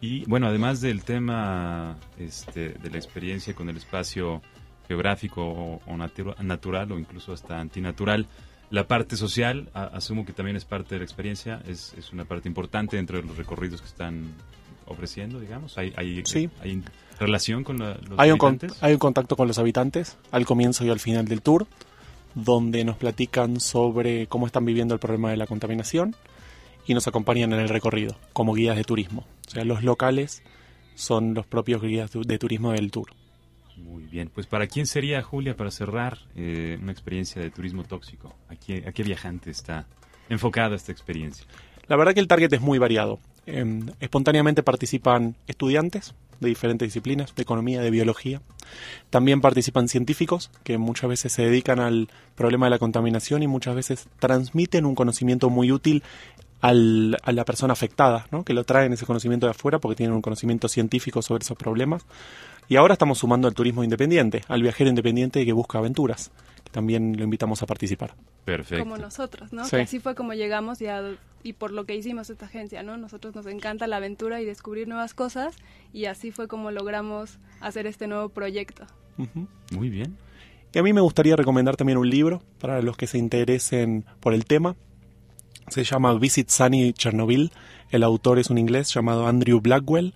[0.00, 4.40] Y bueno, además del tema este, de la experiencia con el espacio
[4.88, 5.96] geográfico o,
[6.42, 8.26] natural o incluso hasta antinatural,
[8.70, 12.48] la parte social, asumo que también es parte de la experiencia, es, es, una parte
[12.48, 14.32] importante dentro de los recorridos que están
[14.86, 15.76] ofreciendo, digamos.
[15.76, 16.22] ¿Hay, hay,
[16.62, 16.82] hay
[17.20, 18.72] relación con los hay habitantes?
[18.72, 21.66] Un hay un contacto con los habitantes al comienzo y al final del tour.
[22.34, 26.14] donde nos platican sobre cómo están viviendo el problema de la contaminación
[26.86, 29.26] y nos acompañan en el recorrido como guías de turismo.
[29.48, 30.42] O sea, los locales
[30.94, 33.10] son los propios guías de turismo del tour.
[33.76, 38.36] Muy bien, pues ¿para quién sería, Julia, para cerrar eh, una experiencia de turismo tóxico?
[38.48, 39.86] ¿A qué, ¿A qué viajante está
[40.28, 41.46] enfocada esta experiencia?
[41.88, 43.18] La verdad que el target es muy variado.
[43.46, 48.42] Em, espontáneamente participan estudiantes de diferentes disciplinas, de economía, de biología.
[49.10, 53.74] También participan científicos que muchas veces se dedican al problema de la contaminación y muchas
[53.74, 56.02] veces transmiten un conocimiento muy útil
[56.60, 58.44] al, a la persona afectada, ¿no?
[58.44, 62.04] que lo traen ese conocimiento de afuera porque tienen un conocimiento científico sobre esos problemas.
[62.68, 66.30] Y ahora estamos sumando al turismo independiente, al viajero independiente que busca aventuras
[66.70, 68.14] también lo invitamos a participar.
[68.44, 68.84] Perfecto.
[68.84, 69.68] Como nosotros, ¿no?
[69.68, 70.86] Que así fue como llegamos y,
[71.42, 72.96] y por lo que hicimos esta agencia, ¿no?
[72.96, 75.56] Nosotros nos encanta la aventura y descubrir nuevas cosas
[75.92, 78.86] y así fue como logramos hacer este nuevo proyecto.
[79.72, 80.16] Muy bien.
[80.72, 84.32] Y a mí me gustaría recomendar también un libro para los que se interesen por
[84.34, 84.76] el tema.
[85.70, 87.52] Se llama Visit Sunny Chernobyl.
[87.90, 90.14] El autor es un inglés llamado Andrew Blackwell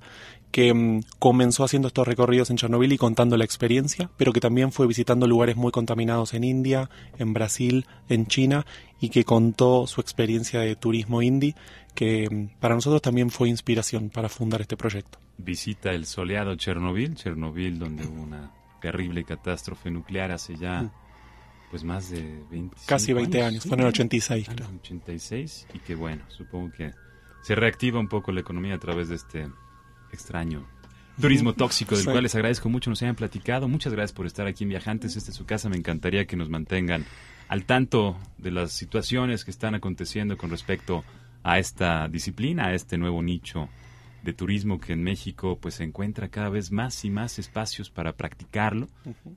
[0.54, 4.70] que mm, comenzó haciendo estos recorridos en Chernobyl y contando la experiencia, pero que también
[4.70, 8.64] fue visitando lugares muy contaminados en India, en Brasil, en China,
[9.00, 11.56] y que contó su experiencia de turismo indie,
[11.96, 15.18] que mm, para nosotros también fue inspiración para fundar este proyecto.
[15.38, 20.82] Visita el soleado Chernobyl, Chernobyl donde hubo una terrible catástrofe nuclear hace ya...
[20.82, 21.03] Mm.
[21.74, 24.48] Pues más de 20 Casi 20 años, fue en el 86.
[24.48, 24.68] Creo.
[24.76, 26.92] 86 y que bueno, supongo que
[27.42, 29.48] se reactiva un poco la economía a través de este
[30.12, 30.68] extraño
[31.20, 33.66] turismo tóxico, del cual les agradezco mucho nos hayan platicado.
[33.66, 35.16] Muchas gracias por estar aquí en Viajantes.
[35.16, 35.68] Esta es su casa.
[35.68, 37.04] Me encantaría que nos mantengan
[37.48, 41.02] al tanto de las situaciones que están aconteciendo con respecto
[41.42, 43.68] a esta disciplina, a este nuevo nicho
[44.24, 48.14] de turismo que en México pues se encuentra cada vez más y más espacios para
[48.14, 48.88] practicarlo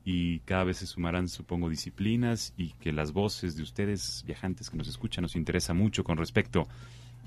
[0.05, 4.77] y cada vez se sumarán supongo disciplinas y que las voces de ustedes viajantes que
[4.77, 6.67] nos escuchan nos interesa mucho con respecto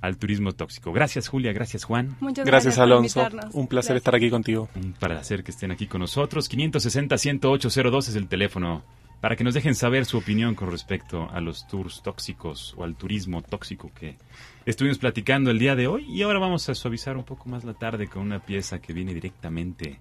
[0.00, 0.92] al turismo tóxico.
[0.92, 2.16] Gracias Julia, gracias Juan.
[2.20, 3.28] Muchas gracias, Alonso.
[3.52, 4.70] Un placer estar aquí contigo.
[4.74, 6.50] Un placer que estén aquí con nosotros.
[6.50, 8.82] 560-10802 es el teléfono
[9.20, 12.96] para que nos dejen saber su opinión con respecto a los tours tóxicos o al
[12.96, 14.16] turismo tóxico que
[14.64, 16.06] estuvimos platicando el día de hoy.
[16.08, 19.12] Y ahora vamos a suavizar un poco más la tarde con una pieza que viene
[19.12, 20.00] directamente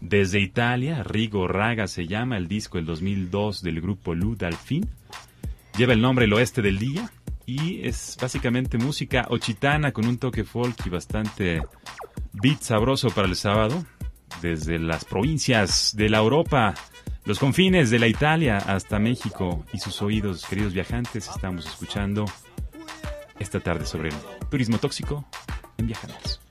[0.00, 1.02] desde Italia.
[1.02, 4.88] Rigo Raga se llama el disco del 2002 del grupo Lud Alfin.
[5.76, 7.10] Lleva el nombre El Oeste del Día
[7.44, 11.62] y es básicamente música ochitana con un toque folk y bastante
[12.32, 13.84] beat sabroso para el sábado.
[14.40, 16.74] Desde las provincias de la Europa,
[17.26, 22.24] los confines de la Italia hasta México y sus oídos, queridos viajantes, estamos escuchando
[23.38, 24.14] esta tarde sobre el
[24.48, 25.26] turismo tóxico
[25.76, 26.45] en Viajantes.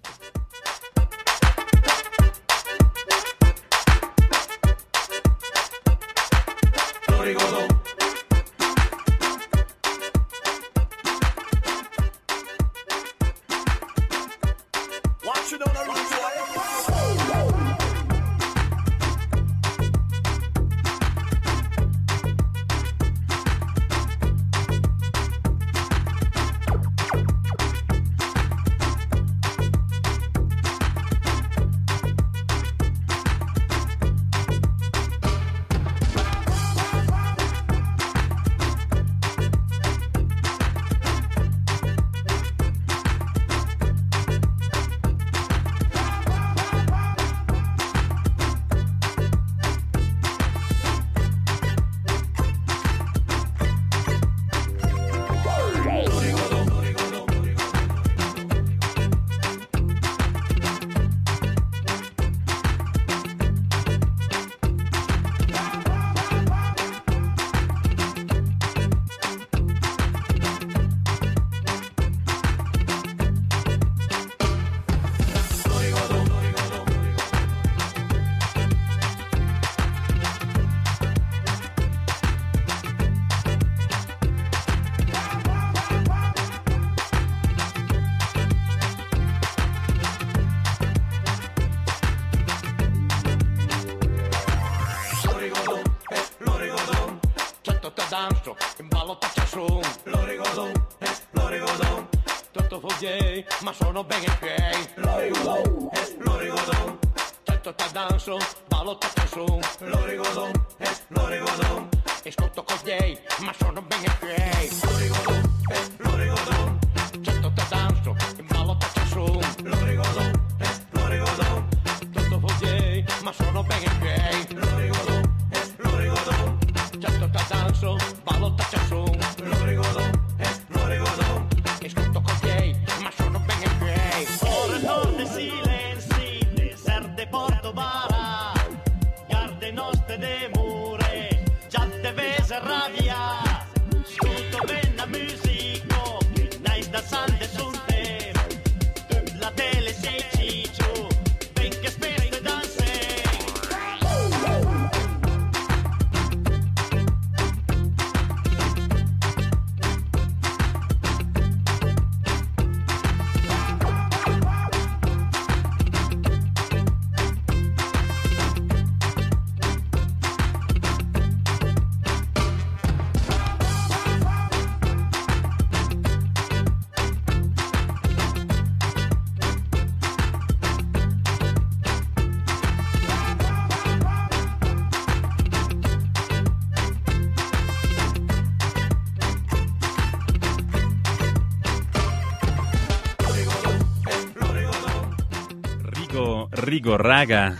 [196.85, 197.57] Rigo Raga,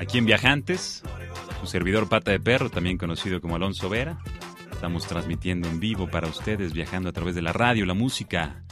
[0.00, 1.04] aquí en Viajantes,
[1.60, 4.18] su servidor Pata de Perro, también conocido como Alonso Vera.
[4.72, 8.64] Estamos transmitiendo en vivo para ustedes, viajando a través de la radio, la música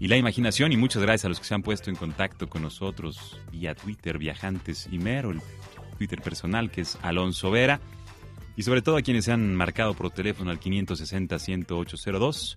[0.00, 0.72] y la imaginación.
[0.72, 4.18] Y muchas gracias a los que se han puesto en contacto con nosotros vía Twitter,
[4.18, 5.40] Viajantes y Mero, el
[5.98, 7.80] Twitter personal que es Alonso Vera.
[8.56, 12.56] Y sobre todo a quienes se han marcado por teléfono al 560-10802.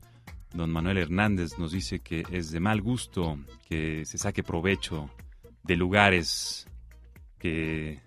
[0.55, 3.37] Don Manuel Hernández nos dice que es de mal gusto
[3.69, 5.11] que se saque provecho
[5.63, 6.65] de lugares
[7.41, 7.99] que,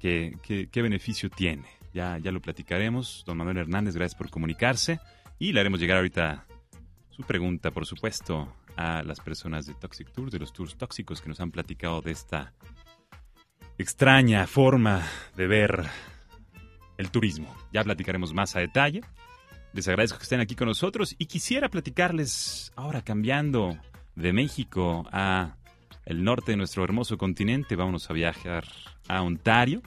[0.00, 1.64] qué beneficio tiene.
[1.92, 3.24] Ya, ya lo platicaremos.
[3.26, 5.00] Don Manuel Hernández, gracias por comunicarse.
[5.38, 6.46] Y le haremos llegar ahorita
[7.10, 11.28] su pregunta, por supuesto, a las personas de Toxic Tour, de los tours tóxicos que
[11.28, 12.54] nos han platicado de esta
[13.76, 15.06] extraña forma
[15.36, 15.84] de ver
[16.96, 17.54] el turismo.
[17.72, 19.02] Ya platicaremos más a detalle.
[19.72, 23.76] Les agradezco que estén aquí con nosotros y quisiera platicarles ahora cambiando
[24.14, 25.56] de México a
[26.04, 27.76] el norte de nuestro hermoso continente.
[27.76, 28.64] Vámonos a viajar
[29.08, 29.82] a Ontario,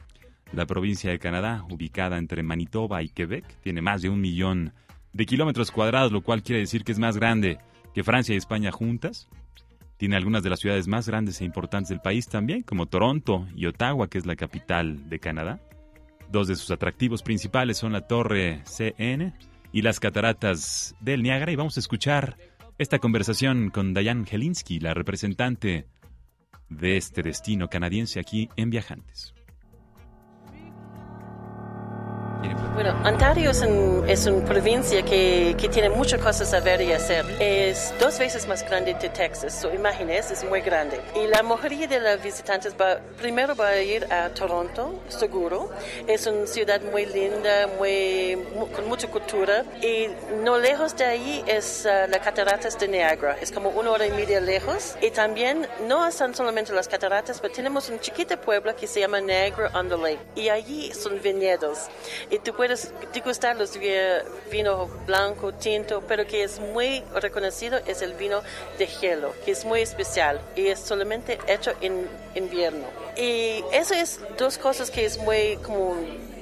[0.52, 3.46] la provincia de Canadá, ubicada entre Manitoba y Quebec.
[3.62, 4.74] Tiene más de un millón
[5.14, 7.58] de kilómetros cuadrados, lo cual quiere decir que es más grande
[7.94, 9.28] que Francia y España juntas.
[9.98, 13.66] Tiene algunas de las ciudades más grandes e importantes del país también, como Toronto y
[13.66, 15.62] Ottawa, que es la capital de Canadá.
[16.30, 19.34] Dos de sus atractivos principales son la Torre CN
[19.72, 21.52] y las cataratas del Niágara.
[21.52, 22.38] Y vamos a escuchar
[22.78, 25.88] esta conversación con Diane Helinski, la representante
[26.70, 29.35] de este destino canadiense aquí en Viajantes.
[32.76, 37.26] Bueno, Ontario es, una provincia que, tiene muchas cosas a ver y hacer.
[37.40, 41.00] Es dos veces más grande que Texas, so imagínense, es muy grande.
[41.16, 45.72] Y la mayoría de los visitantes va, primero va a ir a Toronto, seguro.
[46.06, 48.38] Es una ciudad muy linda, muy,
[48.76, 49.64] con mucha cultura.
[49.82, 50.10] Y
[50.44, 53.38] no lejos de ahí es uh, la cataratas de Niagara.
[53.42, 54.98] Es como una hora y media lejos.
[55.02, 59.22] Y también no son solamente las cataratas, pero tenemos un chiquito pueblo que se llama
[59.22, 60.20] Niagara on the Lake.
[60.36, 61.88] Y allí son viñedos.
[62.30, 63.80] Y tú puedes degustar los
[64.52, 68.42] vino blanco, tinto, pero que es muy reconocido es el vino
[68.78, 72.86] de hielo, que es muy especial y es solamente hecho en invierno.
[73.16, 75.96] Y eso es dos cosas que es muy como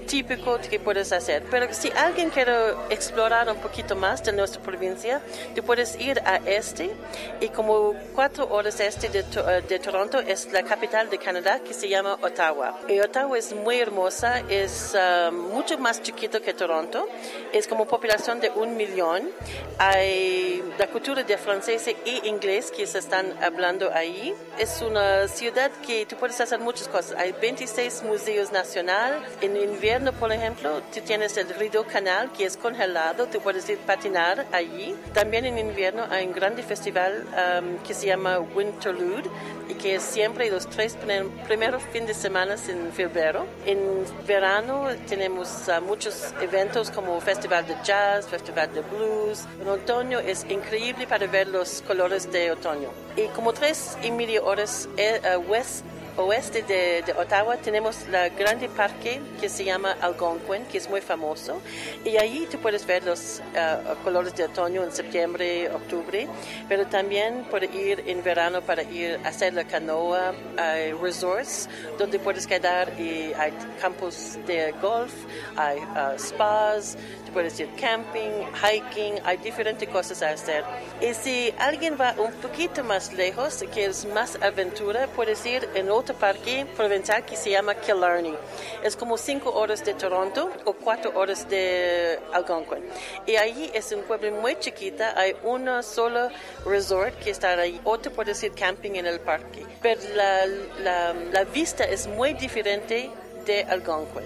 [0.04, 1.43] típico que puedes hacer.
[1.49, 2.54] Pero si alguien quiere
[2.89, 5.22] explorar un poquito más de nuestra provincia,
[5.56, 6.91] tú puedes ir a este
[7.39, 11.74] y como cuatro horas este de, eh, de Toronto es la capital de Canadá que
[11.74, 12.80] se llama Ottawa.
[12.88, 17.08] Y Ottawa es muy hermosa, es ah, mucho más chiquito que Toronto,
[17.51, 19.30] es como población de un millón.
[19.78, 24.34] Hay la cultura de francés e inglés que se están hablando ahí.
[24.58, 27.18] Es una ciudad que tú puedes hacer muchas cosas.
[27.18, 29.22] Hay 26 museos nacionales.
[29.41, 33.77] En invierno por ejemplo, tú tienes el Rideau Canal que es congelado, tú puedes ir
[33.77, 34.95] patinar allí.
[35.13, 39.29] También en invierno hay un gran festival um, que se llama Winterlude
[39.69, 40.97] y que es siempre los tres
[41.45, 43.45] primeros fines de semana en febrero.
[43.67, 49.45] En verano tenemos uh, muchos eventos como Festival de Jazz, Festival de Blues.
[49.61, 52.89] En otoño es increíble para ver los colores de otoño.
[53.15, 55.85] Y como tres y media horas eh, uh, west
[56.18, 61.61] oeste de, Ottawa tenemos la grande parque que se llama Algonquin, que es muy famoso.
[62.03, 66.28] Y ahí tú puedes ver los uh, colores de otoño en septiembre, octubre,
[66.68, 70.34] pero también puedes ir en verano para ir a hacer la canoa.
[70.57, 75.14] Hay resorts donde puedes quedar y hay campos de golf,
[75.55, 76.97] hay uh, spas,
[77.34, 80.63] puedes ir camping, hiking, hay diferentes cosas a hacer.
[81.01, 85.89] Y si alguien va un poquito más lejos, que es más aventura, puedes ir en
[85.89, 88.36] otro parque provincial que se llama Killarney.
[88.84, 92.84] Es como cinco horas de Toronto o cuatro horas de Algonquin.
[93.25, 96.31] Y ahí es un pueblo muy chiquita, hay una sola
[96.65, 97.79] resort que está ahí.
[97.84, 99.65] Otro puedes ir camping en el parque.
[99.81, 103.09] Pero la, la, la vista es muy diferente
[103.45, 104.23] de Algonquin.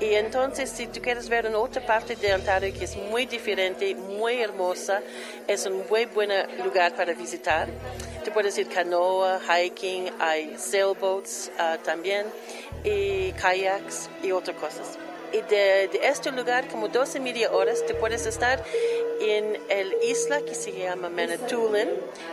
[0.00, 3.94] Y entonces, si tú quieres ver una otra parte de Ontario que es muy diferente,
[3.94, 5.00] muy hermosa,
[5.46, 6.30] es un muy buen
[6.62, 7.68] lugar para visitar.
[8.24, 12.26] Tú puedes ir canoa, hiking, hay sailboats uh, también,
[12.84, 14.98] y kayaks y otras cosas.
[15.32, 18.64] Y de, de, este lugar, como 12 media horas, te puedes estar
[19.20, 21.88] en el isla que se llama Manitoulin.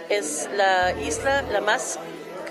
[0.10, 2.00] Es la isla la más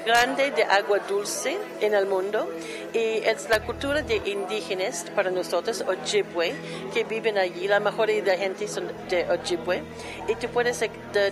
[0.04, 2.48] grande de agua dulce en el mundo
[2.94, 6.54] y es la cultura de indígenas para nosotros, Ojibwe,
[6.92, 7.66] que viven allí.
[7.66, 9.82] La mayoría de la gente son de Ojibwe
[10.28, 10.78] y tú puedes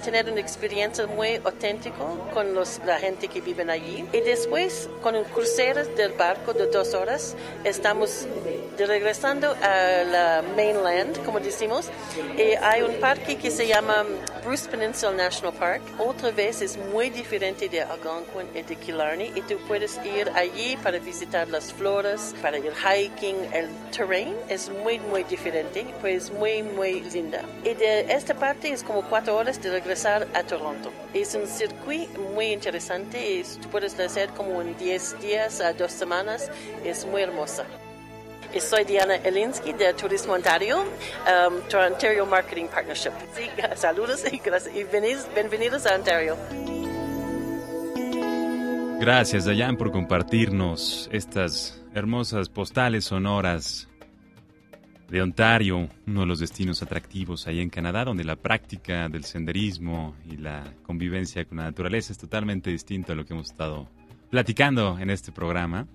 [0.02, 1.96] tener una experiencia muy auténtica
[2.34, 4.04] con los, la gente que vive allí.
[4.12, 8.26] Y después, con un crucero del barco de dos horas, estamos
[8.76, 11.88] regresando a la mainland, como decimos,
[12.36, 14.04] y hay un parque que se llama
[14.44, 15.82] Bruce Peninsula National Park.
[15.98, 20.98] Otra vez es muy diferente de Algonquin de Killarney y tú puedes ir allí para
[20.98, 23.36] visitar las flores, para ir hiking.
[23.52, 27.42] El terreno es muy, muy diferente, pues muy, muy linda.
[27.62, 30.90] Y de esta parte es como cuatro horas de regresar a Toronto.
[31.14, 35.92] Es un circuito muy interesante y tú puedes hacer como en 10 días a dos
[35.92, 36.50] semanas.
[36.84, 37.64] Es muy hermosa.
[38.60, 43.12] Soy Diana Elinsky de Turismo Ontario, um, Ontario Marketing Partnership.
[43.34, 46.36] Sí, saludos y, gracias, y bienvenidos a Ontario.
[49.02, 53.88] Gracias, Dayan, por compartirnos estas hermosas postales sonoras
[55.08, 60.14] de Ontario, uno de los destinos atractivos ahí en Canadá, donde la práctica del senderismo
[60.30, 63.88] y la convivencia con la naturaleza es totalmente distinto a lo que hemos estado
[64.30, 65.88] platicando en este programa.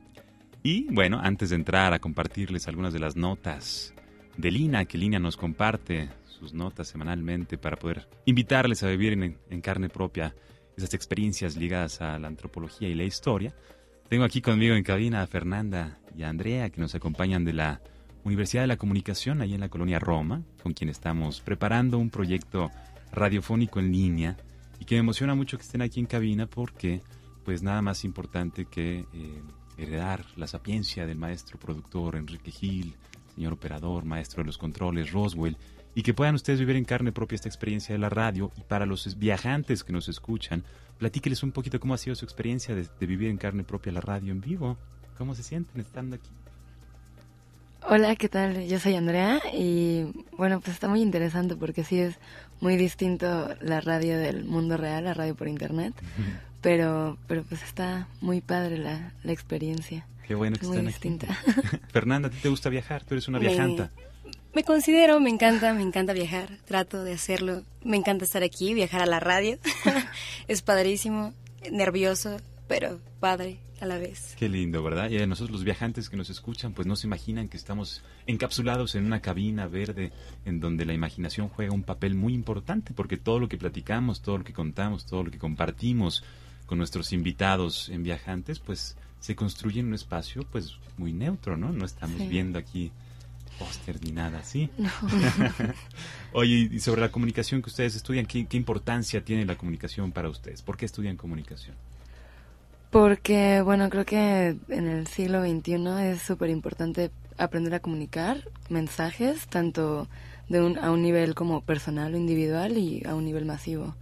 [0.61, 3.93] Y bueno, antes de entrar a compartirles algunas de las notas
[4.35, 9.61] de Lina, que Lina nos comparte sus notas semanalmente para poder invitarles a vivir en,
[9.61, 10.35] carne propia
[10.78, 13.53] esas experiencias ligadas a la antropología y la historia.
[14.07, 17.82] Tengo aquí conmigo en cabina a Fernanda y a Andrea, que nos acompañan de la
[18.23, 22.71] Universidad de la Comunicación, ahí en la colonia Roma, con quien estamos preparando un proyecto
[23.11, 24.38] radiofónico en línea
[24.80, 27.01] y que me emociona mucho que estén aquí en cabina porque,
[27.43, 29.41] pues nada más importante que eh,
[29.78, 32.93] heredar la sapiencia del maestro productor Enrique Gil,
[33.34, 35.57] señor operador, maestro de los controles Roswell,
[35.97, 38.51] y que puedan ustedes vivir en carne propia esta experiencia de la radio.
[38.55, 40.63] Y para los viajantes que nos escuchan,
[40.99, 44.31] platíqueles un poquito cómo ha sido su experiencia de, vivir en carne propia la radio
[44.31, 44.77] en vivo.
[45.17, 46.29] ¿Cómo se sienten estando aquí?
[47.89, 48.67] Hola, ¿qué tal?
[48.67, 50.03] Yo soy Andrea y
[50.37, 52.19] bueno, pues está muy interesante porque sí es
[52.61, 55.95] muy distinto la radio del mundo real, la radio por internet,
[56.61, 60.05] pero, pero pues está muy padre la, la experiencia.
[60.27, 61.27] Qué bueno que muy distinta.
[61.91, 63.03] Fernanda, ¿a ti te gusta viajar?
[63.03, 63.89] Tú eres una viajanta.
[63.95, 64.07] Me,
[64.63, 66.49] considero, me encanta, me encanta viajar.
[66.65, 67.63] Trato de hacerlo.
[67.83, 69.57] Me encanta estar aquí, viajar a la radio.
[70.47, 71.33] es padrísimo,
[71.71, 72.37] nervioso,
[72.67, 74.35] pero padre a la vez.
[74.37, 75.09] Qué lindo, ¿verdad?
[75.09, 78.95] Y a nosotros los viajantes que nos escuchan, pues no se imaginan que estamos encapsulados
[78.95, 80.11] en una cabina verde
[80.45, 84.39] en donde la imaginación juega un papel muy importante, porque todo lo que platicamos, todo
[84.39, 86.23] lo que contamos, todo lo que compartimos
[86.65, 91.71] con nuestros invitados en viajantes, pues se construye en un espacio pues muy neutro, ¿no?
[91.71, 92.91] No estamos viendo aquí
[93.59, 94.69] póster ni nada así.
[96.33, 100.29] Oye, y sobre la comunicación que ustedes estudian, ¿qué, ¿qué importancia tiene la comunicación para
[100.29, 100.61] ustedes?
[100.61, 101.75] ¿Por qué estudian comunicación?
[102.89, 109.47] Porque, bueno, creo que en el siglo XXI es súper importante aprender a comunicar mensajes,
[109.47, 110.07] tanto
[110.47, 113.95] de un, a un nivel como personal o individual y a un nivel masivo.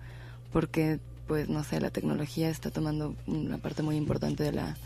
[0.54, 4.78] Porque, pues, no sé, la tecnología está tomando una parte muy importante de la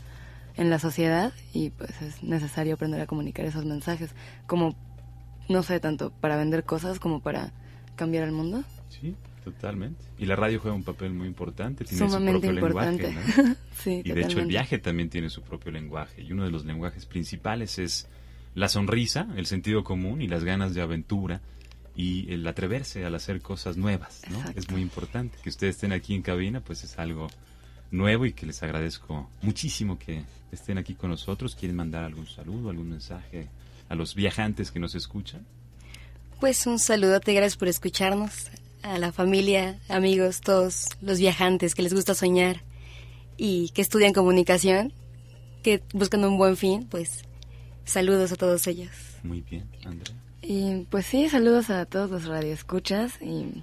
[0.56, 4.10] en la sociedad y pues es necesario aprender a comunicar esos mensajes
[4.46, 4.76] como
[5.48, 7.52] no sé tanto para vender cosas como para
[7.96, 10.04] cambiar el mundo sí Totalmente.
[10.18, 13.06] Y la radio juega un papel muy importante, tiene Sumamente su propio importante.
[13.08, 13.56] lenguaje.
[13.78, 16.22] sí, y de hecho el viaje también tiene su propio lenguaje.
[16.22, 18.08] Y uno de los lenguajes principales es
[18.54, 21.40] la sonrisa, el sentido común y las ganas de aventura
[21.96, 24.22] y el atreverse al hacer cosas nuevas.
[24.30, 24.42] ¿no?
[24.54, 25.38] Es muy importante.
[25.42, 27.28] Que ustedes estén aquí en cabina, pues es algo
[27.90, 31.54] nuevo y que les agradezco muchísimo que estén aquí con nosotros.
[31.54, 33.48] ¿Quieren mandar algún saludo, algún mensaje
[33.88, 35.46] a los viajantes que nos escuchan?
[36.38, 38.50] Pues un saludo, te gracias por escucharnos
[38.82, 42.62] a la familia, amigos, todos los viajantes que les gusta soñar
[43.36, 44.92] y que estudian comunicación,
[45.62, 47.24] que buscan un buen fin, pues
[47.84, 48.90] saludos a todos ellos.
[49.22, 50.16] Muy bien, Andrea.
[50.42, 53.62] Y pues sí, saludos a todos los radioescuchas y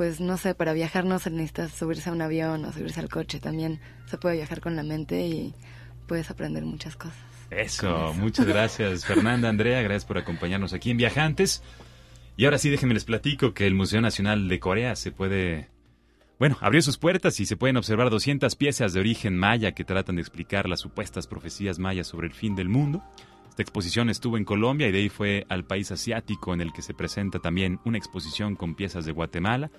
[0.00, 3.10] pues no sé, para viajar no se necesita subirse a un avión o subirse al
[3.10, 5.54] coche, también se puede viajar con la mente y
[6.06, 7.18] puedes aprender muchas cosas.
[7.50, 11.62] Eso, muchas gracias Fernanda, Andrea, gracias por acompañarnos aquí en Viajantes.
[12.38, 15.68] Y ahora sí, déjenme les platico que el Museo Nacional de Corea se puede...
[16.38, 20.16] Bueno, abrió sus puertas y se pueden observar 200 piezas de origen maya que tratan
[20.16, 23.04] de explicar las supuestas profecías mayas sobre el fin del mundo.
[23.50, 26.80] Esta exposición estuvo en Colombia y de ahí fue al país asiático en el que
[26.80, 29.70] se presenta también una exposición con piezas de Guatemala.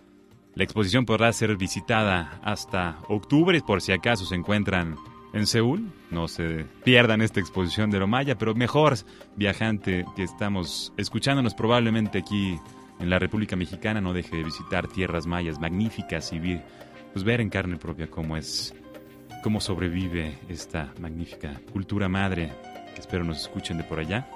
[0.53, 4.97] La exposición podrá ser visitada hasta octubre por si acaso se encuentran
[5.33, 5.91] en Seúl.
[6.09, 8.95] No se pierdan esta exposición de lo maya, pero mejor
[9.35, 12.59] viajante que estamos escuchándonos probablemente aquí
[12.99, 16.59] en la República Mexicana no deje de visitar tierras mayas magníficas y
[17.13, 18.75] pues ver en carne propia cómo es,
[19.43, 22.51] cómo sobrevive esta magnífica cultura madre.
[22.97, 24.27] Espero nos escuchen de por allá.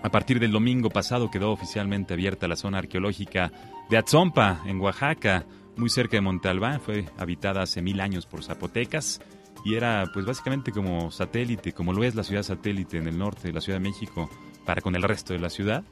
[0.00, 3.50] A partir del domingo pasado quedó oficialmente abierta la zona arqueológica
[3.90, 5.44] de Atzompa, en Oaxaca,
[5.76, 6.80] muy cerca de Monte Albán.
[6.80, 9.20] Fue habitada hace mil años por zapotecas
[9.64, 13.48] y era pues básicamente como satélite, como lo es la ciudad satélite en el norte
[13.48, 14.30] de la Ciudad de México
[14.64, 15.82] para con el resto de la ciudad.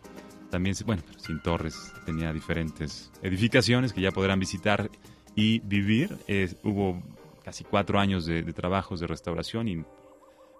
[0.51, 4.89] También, bueno, sin torres, tenía diferentes edificaciones que ya podrán visitar
[5.35, 6.17] y vivir.
[6.63, 7.03] hubo
[7.45, 9.85] casi cuatro años de, de trabajos de restauración y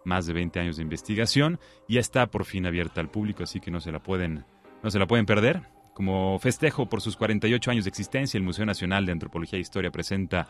[0.07, 1.59] más de 20 años de investigación.
[1.89, 4.45] Ya está por fin abierta al público, así que no se la pueden,
[4.83, 5.63] no se la pueden perder.
[5.93, 9.91] Como festejo por sus 48 años de existencia, el Museo Nacional de Antropología e Historia
[9.91, 10.49] presenta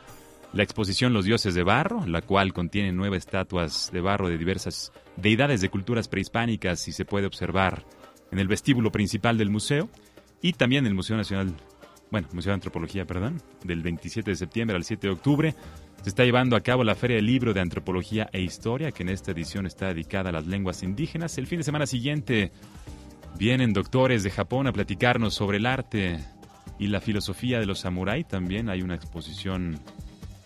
[0.52, 4.92] la exposición Los Dioses de Barro, la cual contiene nueve estatuas de barro de diversas
[5.16, 7.84] deidades de culturas prehispánicas y se puede observar
[8.30, 9.88] en el vestíbulo principal del museo
[10.42, 11.54] y también el Museo Nacional,
[12.10, 15.54] bueno, Museo de Antropología, perdón, del 27 de septiembre al 7 de octubre.
[16.02, 19.08] Se está llevando a cabo la Feria del Libro de Antropología e Historia, que en
[19.08, 21.36] esta edición está dedicada a las lenguas indígenas.
[21.38, 22.52] El fin de semana siguiente
[23.38, 26.20] vienen doctores de Japón a platicarnos sobre el arte
[26.78, 28.28] y la filosofía de los samuráis.
[28.28, 29.80] También hay una exposición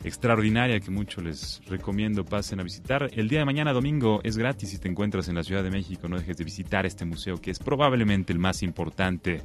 [0.03, 3.11] extraordinaria que mucho les recomiendo pasen a visitar.
[3.13, 6.09] El día de mañana, domingo, es gratis si te encuentras en la Ciudad de México.
[6.09, 9.43] No dejes de visitar este museo que es probablemente el más importante,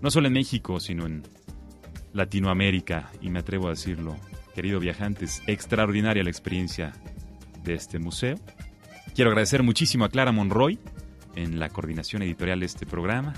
[0.00, 1.22] no solo en México, sino en
[2.12, 3.10] Latinoamérica.
[3.20, 4.16] Y me atrevo a decirlo,
[4.54, 6.92] querido viajantes, extraordinaria la experiencia
[7.64, 8.38] de este museo.
[9.14, 10.78] Quiero agradecer muchísimo a Clara Monroy
[11.34, 13.34] en la coordinación editorial de este programa.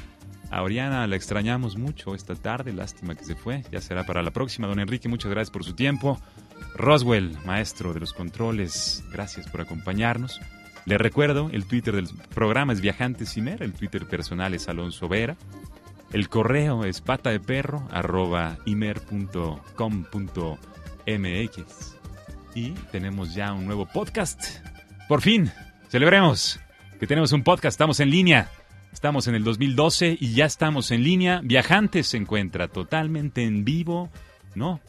[0.51, 4.33] A Oriana la extrañamos mucho esta tarde, lástima que se fue, ya será para la
[4.33, 4.67] próxima.
[4.67, 6.21] Don Enrique, muchas gracias por su tiempo.
[6.75, 10.41] Roswell, maestro de los controles, gracias por acompañarnos.
[10.87, 15.37] Le recuerdo, el Twitter del programa es Viajantes Cimer, el Twitter personal es Alonso Vera,
[16.13, 17.31] el correo es pata
[17.91, 18.75] arroba y
[22.93, 24.65] tenemos ya un nuevo podcast.
[25.09, 25.51] Por fin,
[25.89, 26.61] celebremos
[26.99, 28.51] que tenemos un podcast, estamos en línea.
[28.93, 31.41] Estamos en el 2012 y ya estamos en línea.
[31.45, 34.11] Viajantes se encuentra totalmente en vivo,
[34.55, 34.81] ¿no?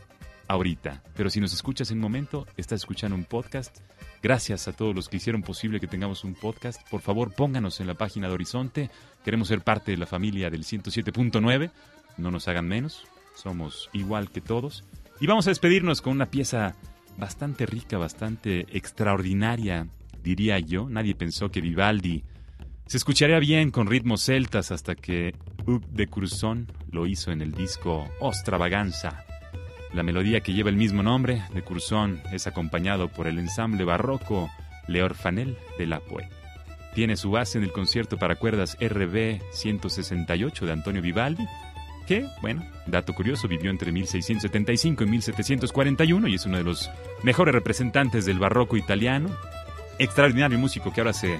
[0.51, 1.01] ahorita.
[1.15, 3.77] Pero si nos escuchas en un momento, estás escuchando un podcast.
[4.21, 6.87] Gracias a todos los que hicieron posible que tengamos un podcast.
[6.89, 8.89] Por favor, pónganos en la página de Horizonte.
[9.25, 11.71] Queremos ser parte de la familia del 107.9.
[12.17, 13.03] No nos hagan menos.
[13.35, 14.83] Somos igual que todos.
[15.19, 16.75] Y vamos a despedirnos con una pieza
[17.17, 19.87] bastante rica, bastante extraordinaria,
[20.23, 20.87] diría yo.
[20.87, 22.23] Nadie pensó que Vivaldi
[22.85, 25.33] se escucharía bien con ritmos celtas hasta que
[25.65, 29.25] Hug de Curzon lo hizo en el disco Ostravaganza.
[29.93, 34.49] La melodía que lleva el mismo nombre de Curzón es acompañado por el ensamble barroco
[34.87, 36.29] Le Orfanel de la Poe.
[36.95, 41.45] Tiene su base en el concierto para cuerdas RB 168 de Antonio Vivaldi,
[42.07, 46.89] que, bueno, dato curioso, vivió entre 1675 y 1741 y es uno de los
[47.23, 49.29] mejores representantes del barroco italiano.
[49.99, 51.39] Extraordinario músico que ahora se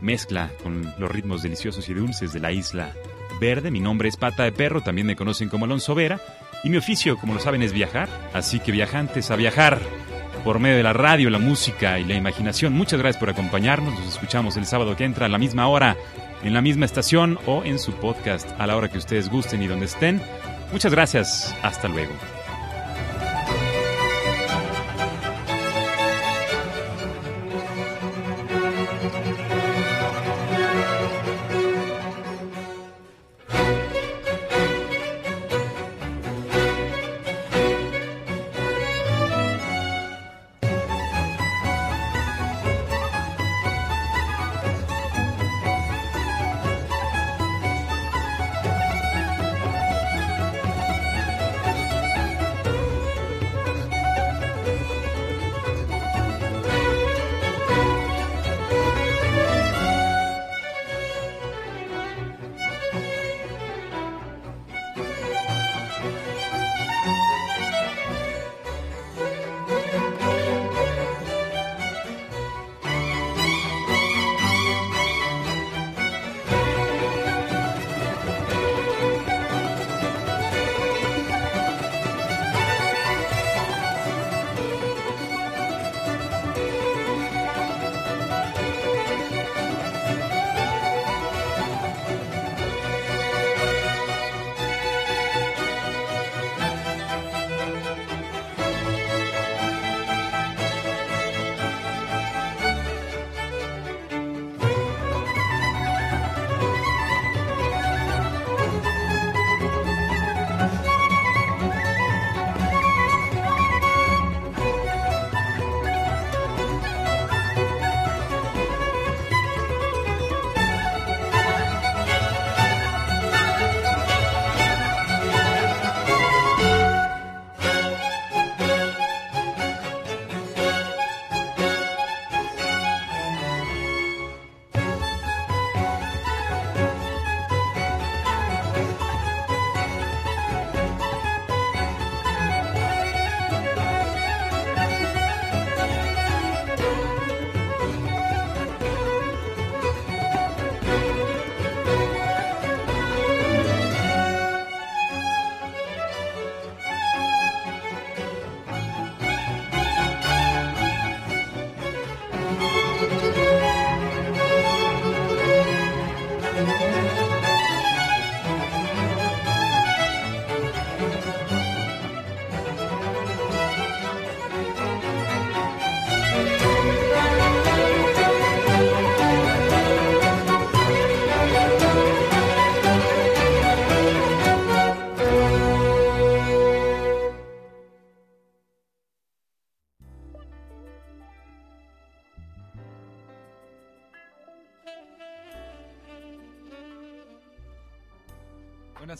[0.00, 2.92] mezcla con los ritmos deliciosos y dulces de la isla
[3.40, 3.70] verde.
[3.70, 6.20] Mi nombre es Pata de Perro, también me conocen como Alonso Vera.
[6.62, 8.08] Y mi oficio, como lo saben, es viajar.
[8.32, 9.80] Así que viajantes a viajar
[10.44, 12.72] por medio de la radio, la música y la imaginación.
[12.72, 13.94] Muchas gracias por acompañarnos.
[13.94, 15.96] Nos escuchamos el sábado que entra a la misma hora,
[16.42, 19.66] en la misma estación o en su podcast a la hora que ustedes gusten y
[19.66, 20.20] donde estén.
[20.72, 21.54] Muchas gracias.
[21.62, 22.12] Hasta luego.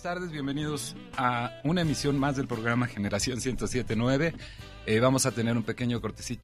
[0.02, 4.34] Tardes, bienvenidos a una emisión más del programa Generación 1079.
[4.86, 6.42] Eh, vamos a tener un pequeño cortecito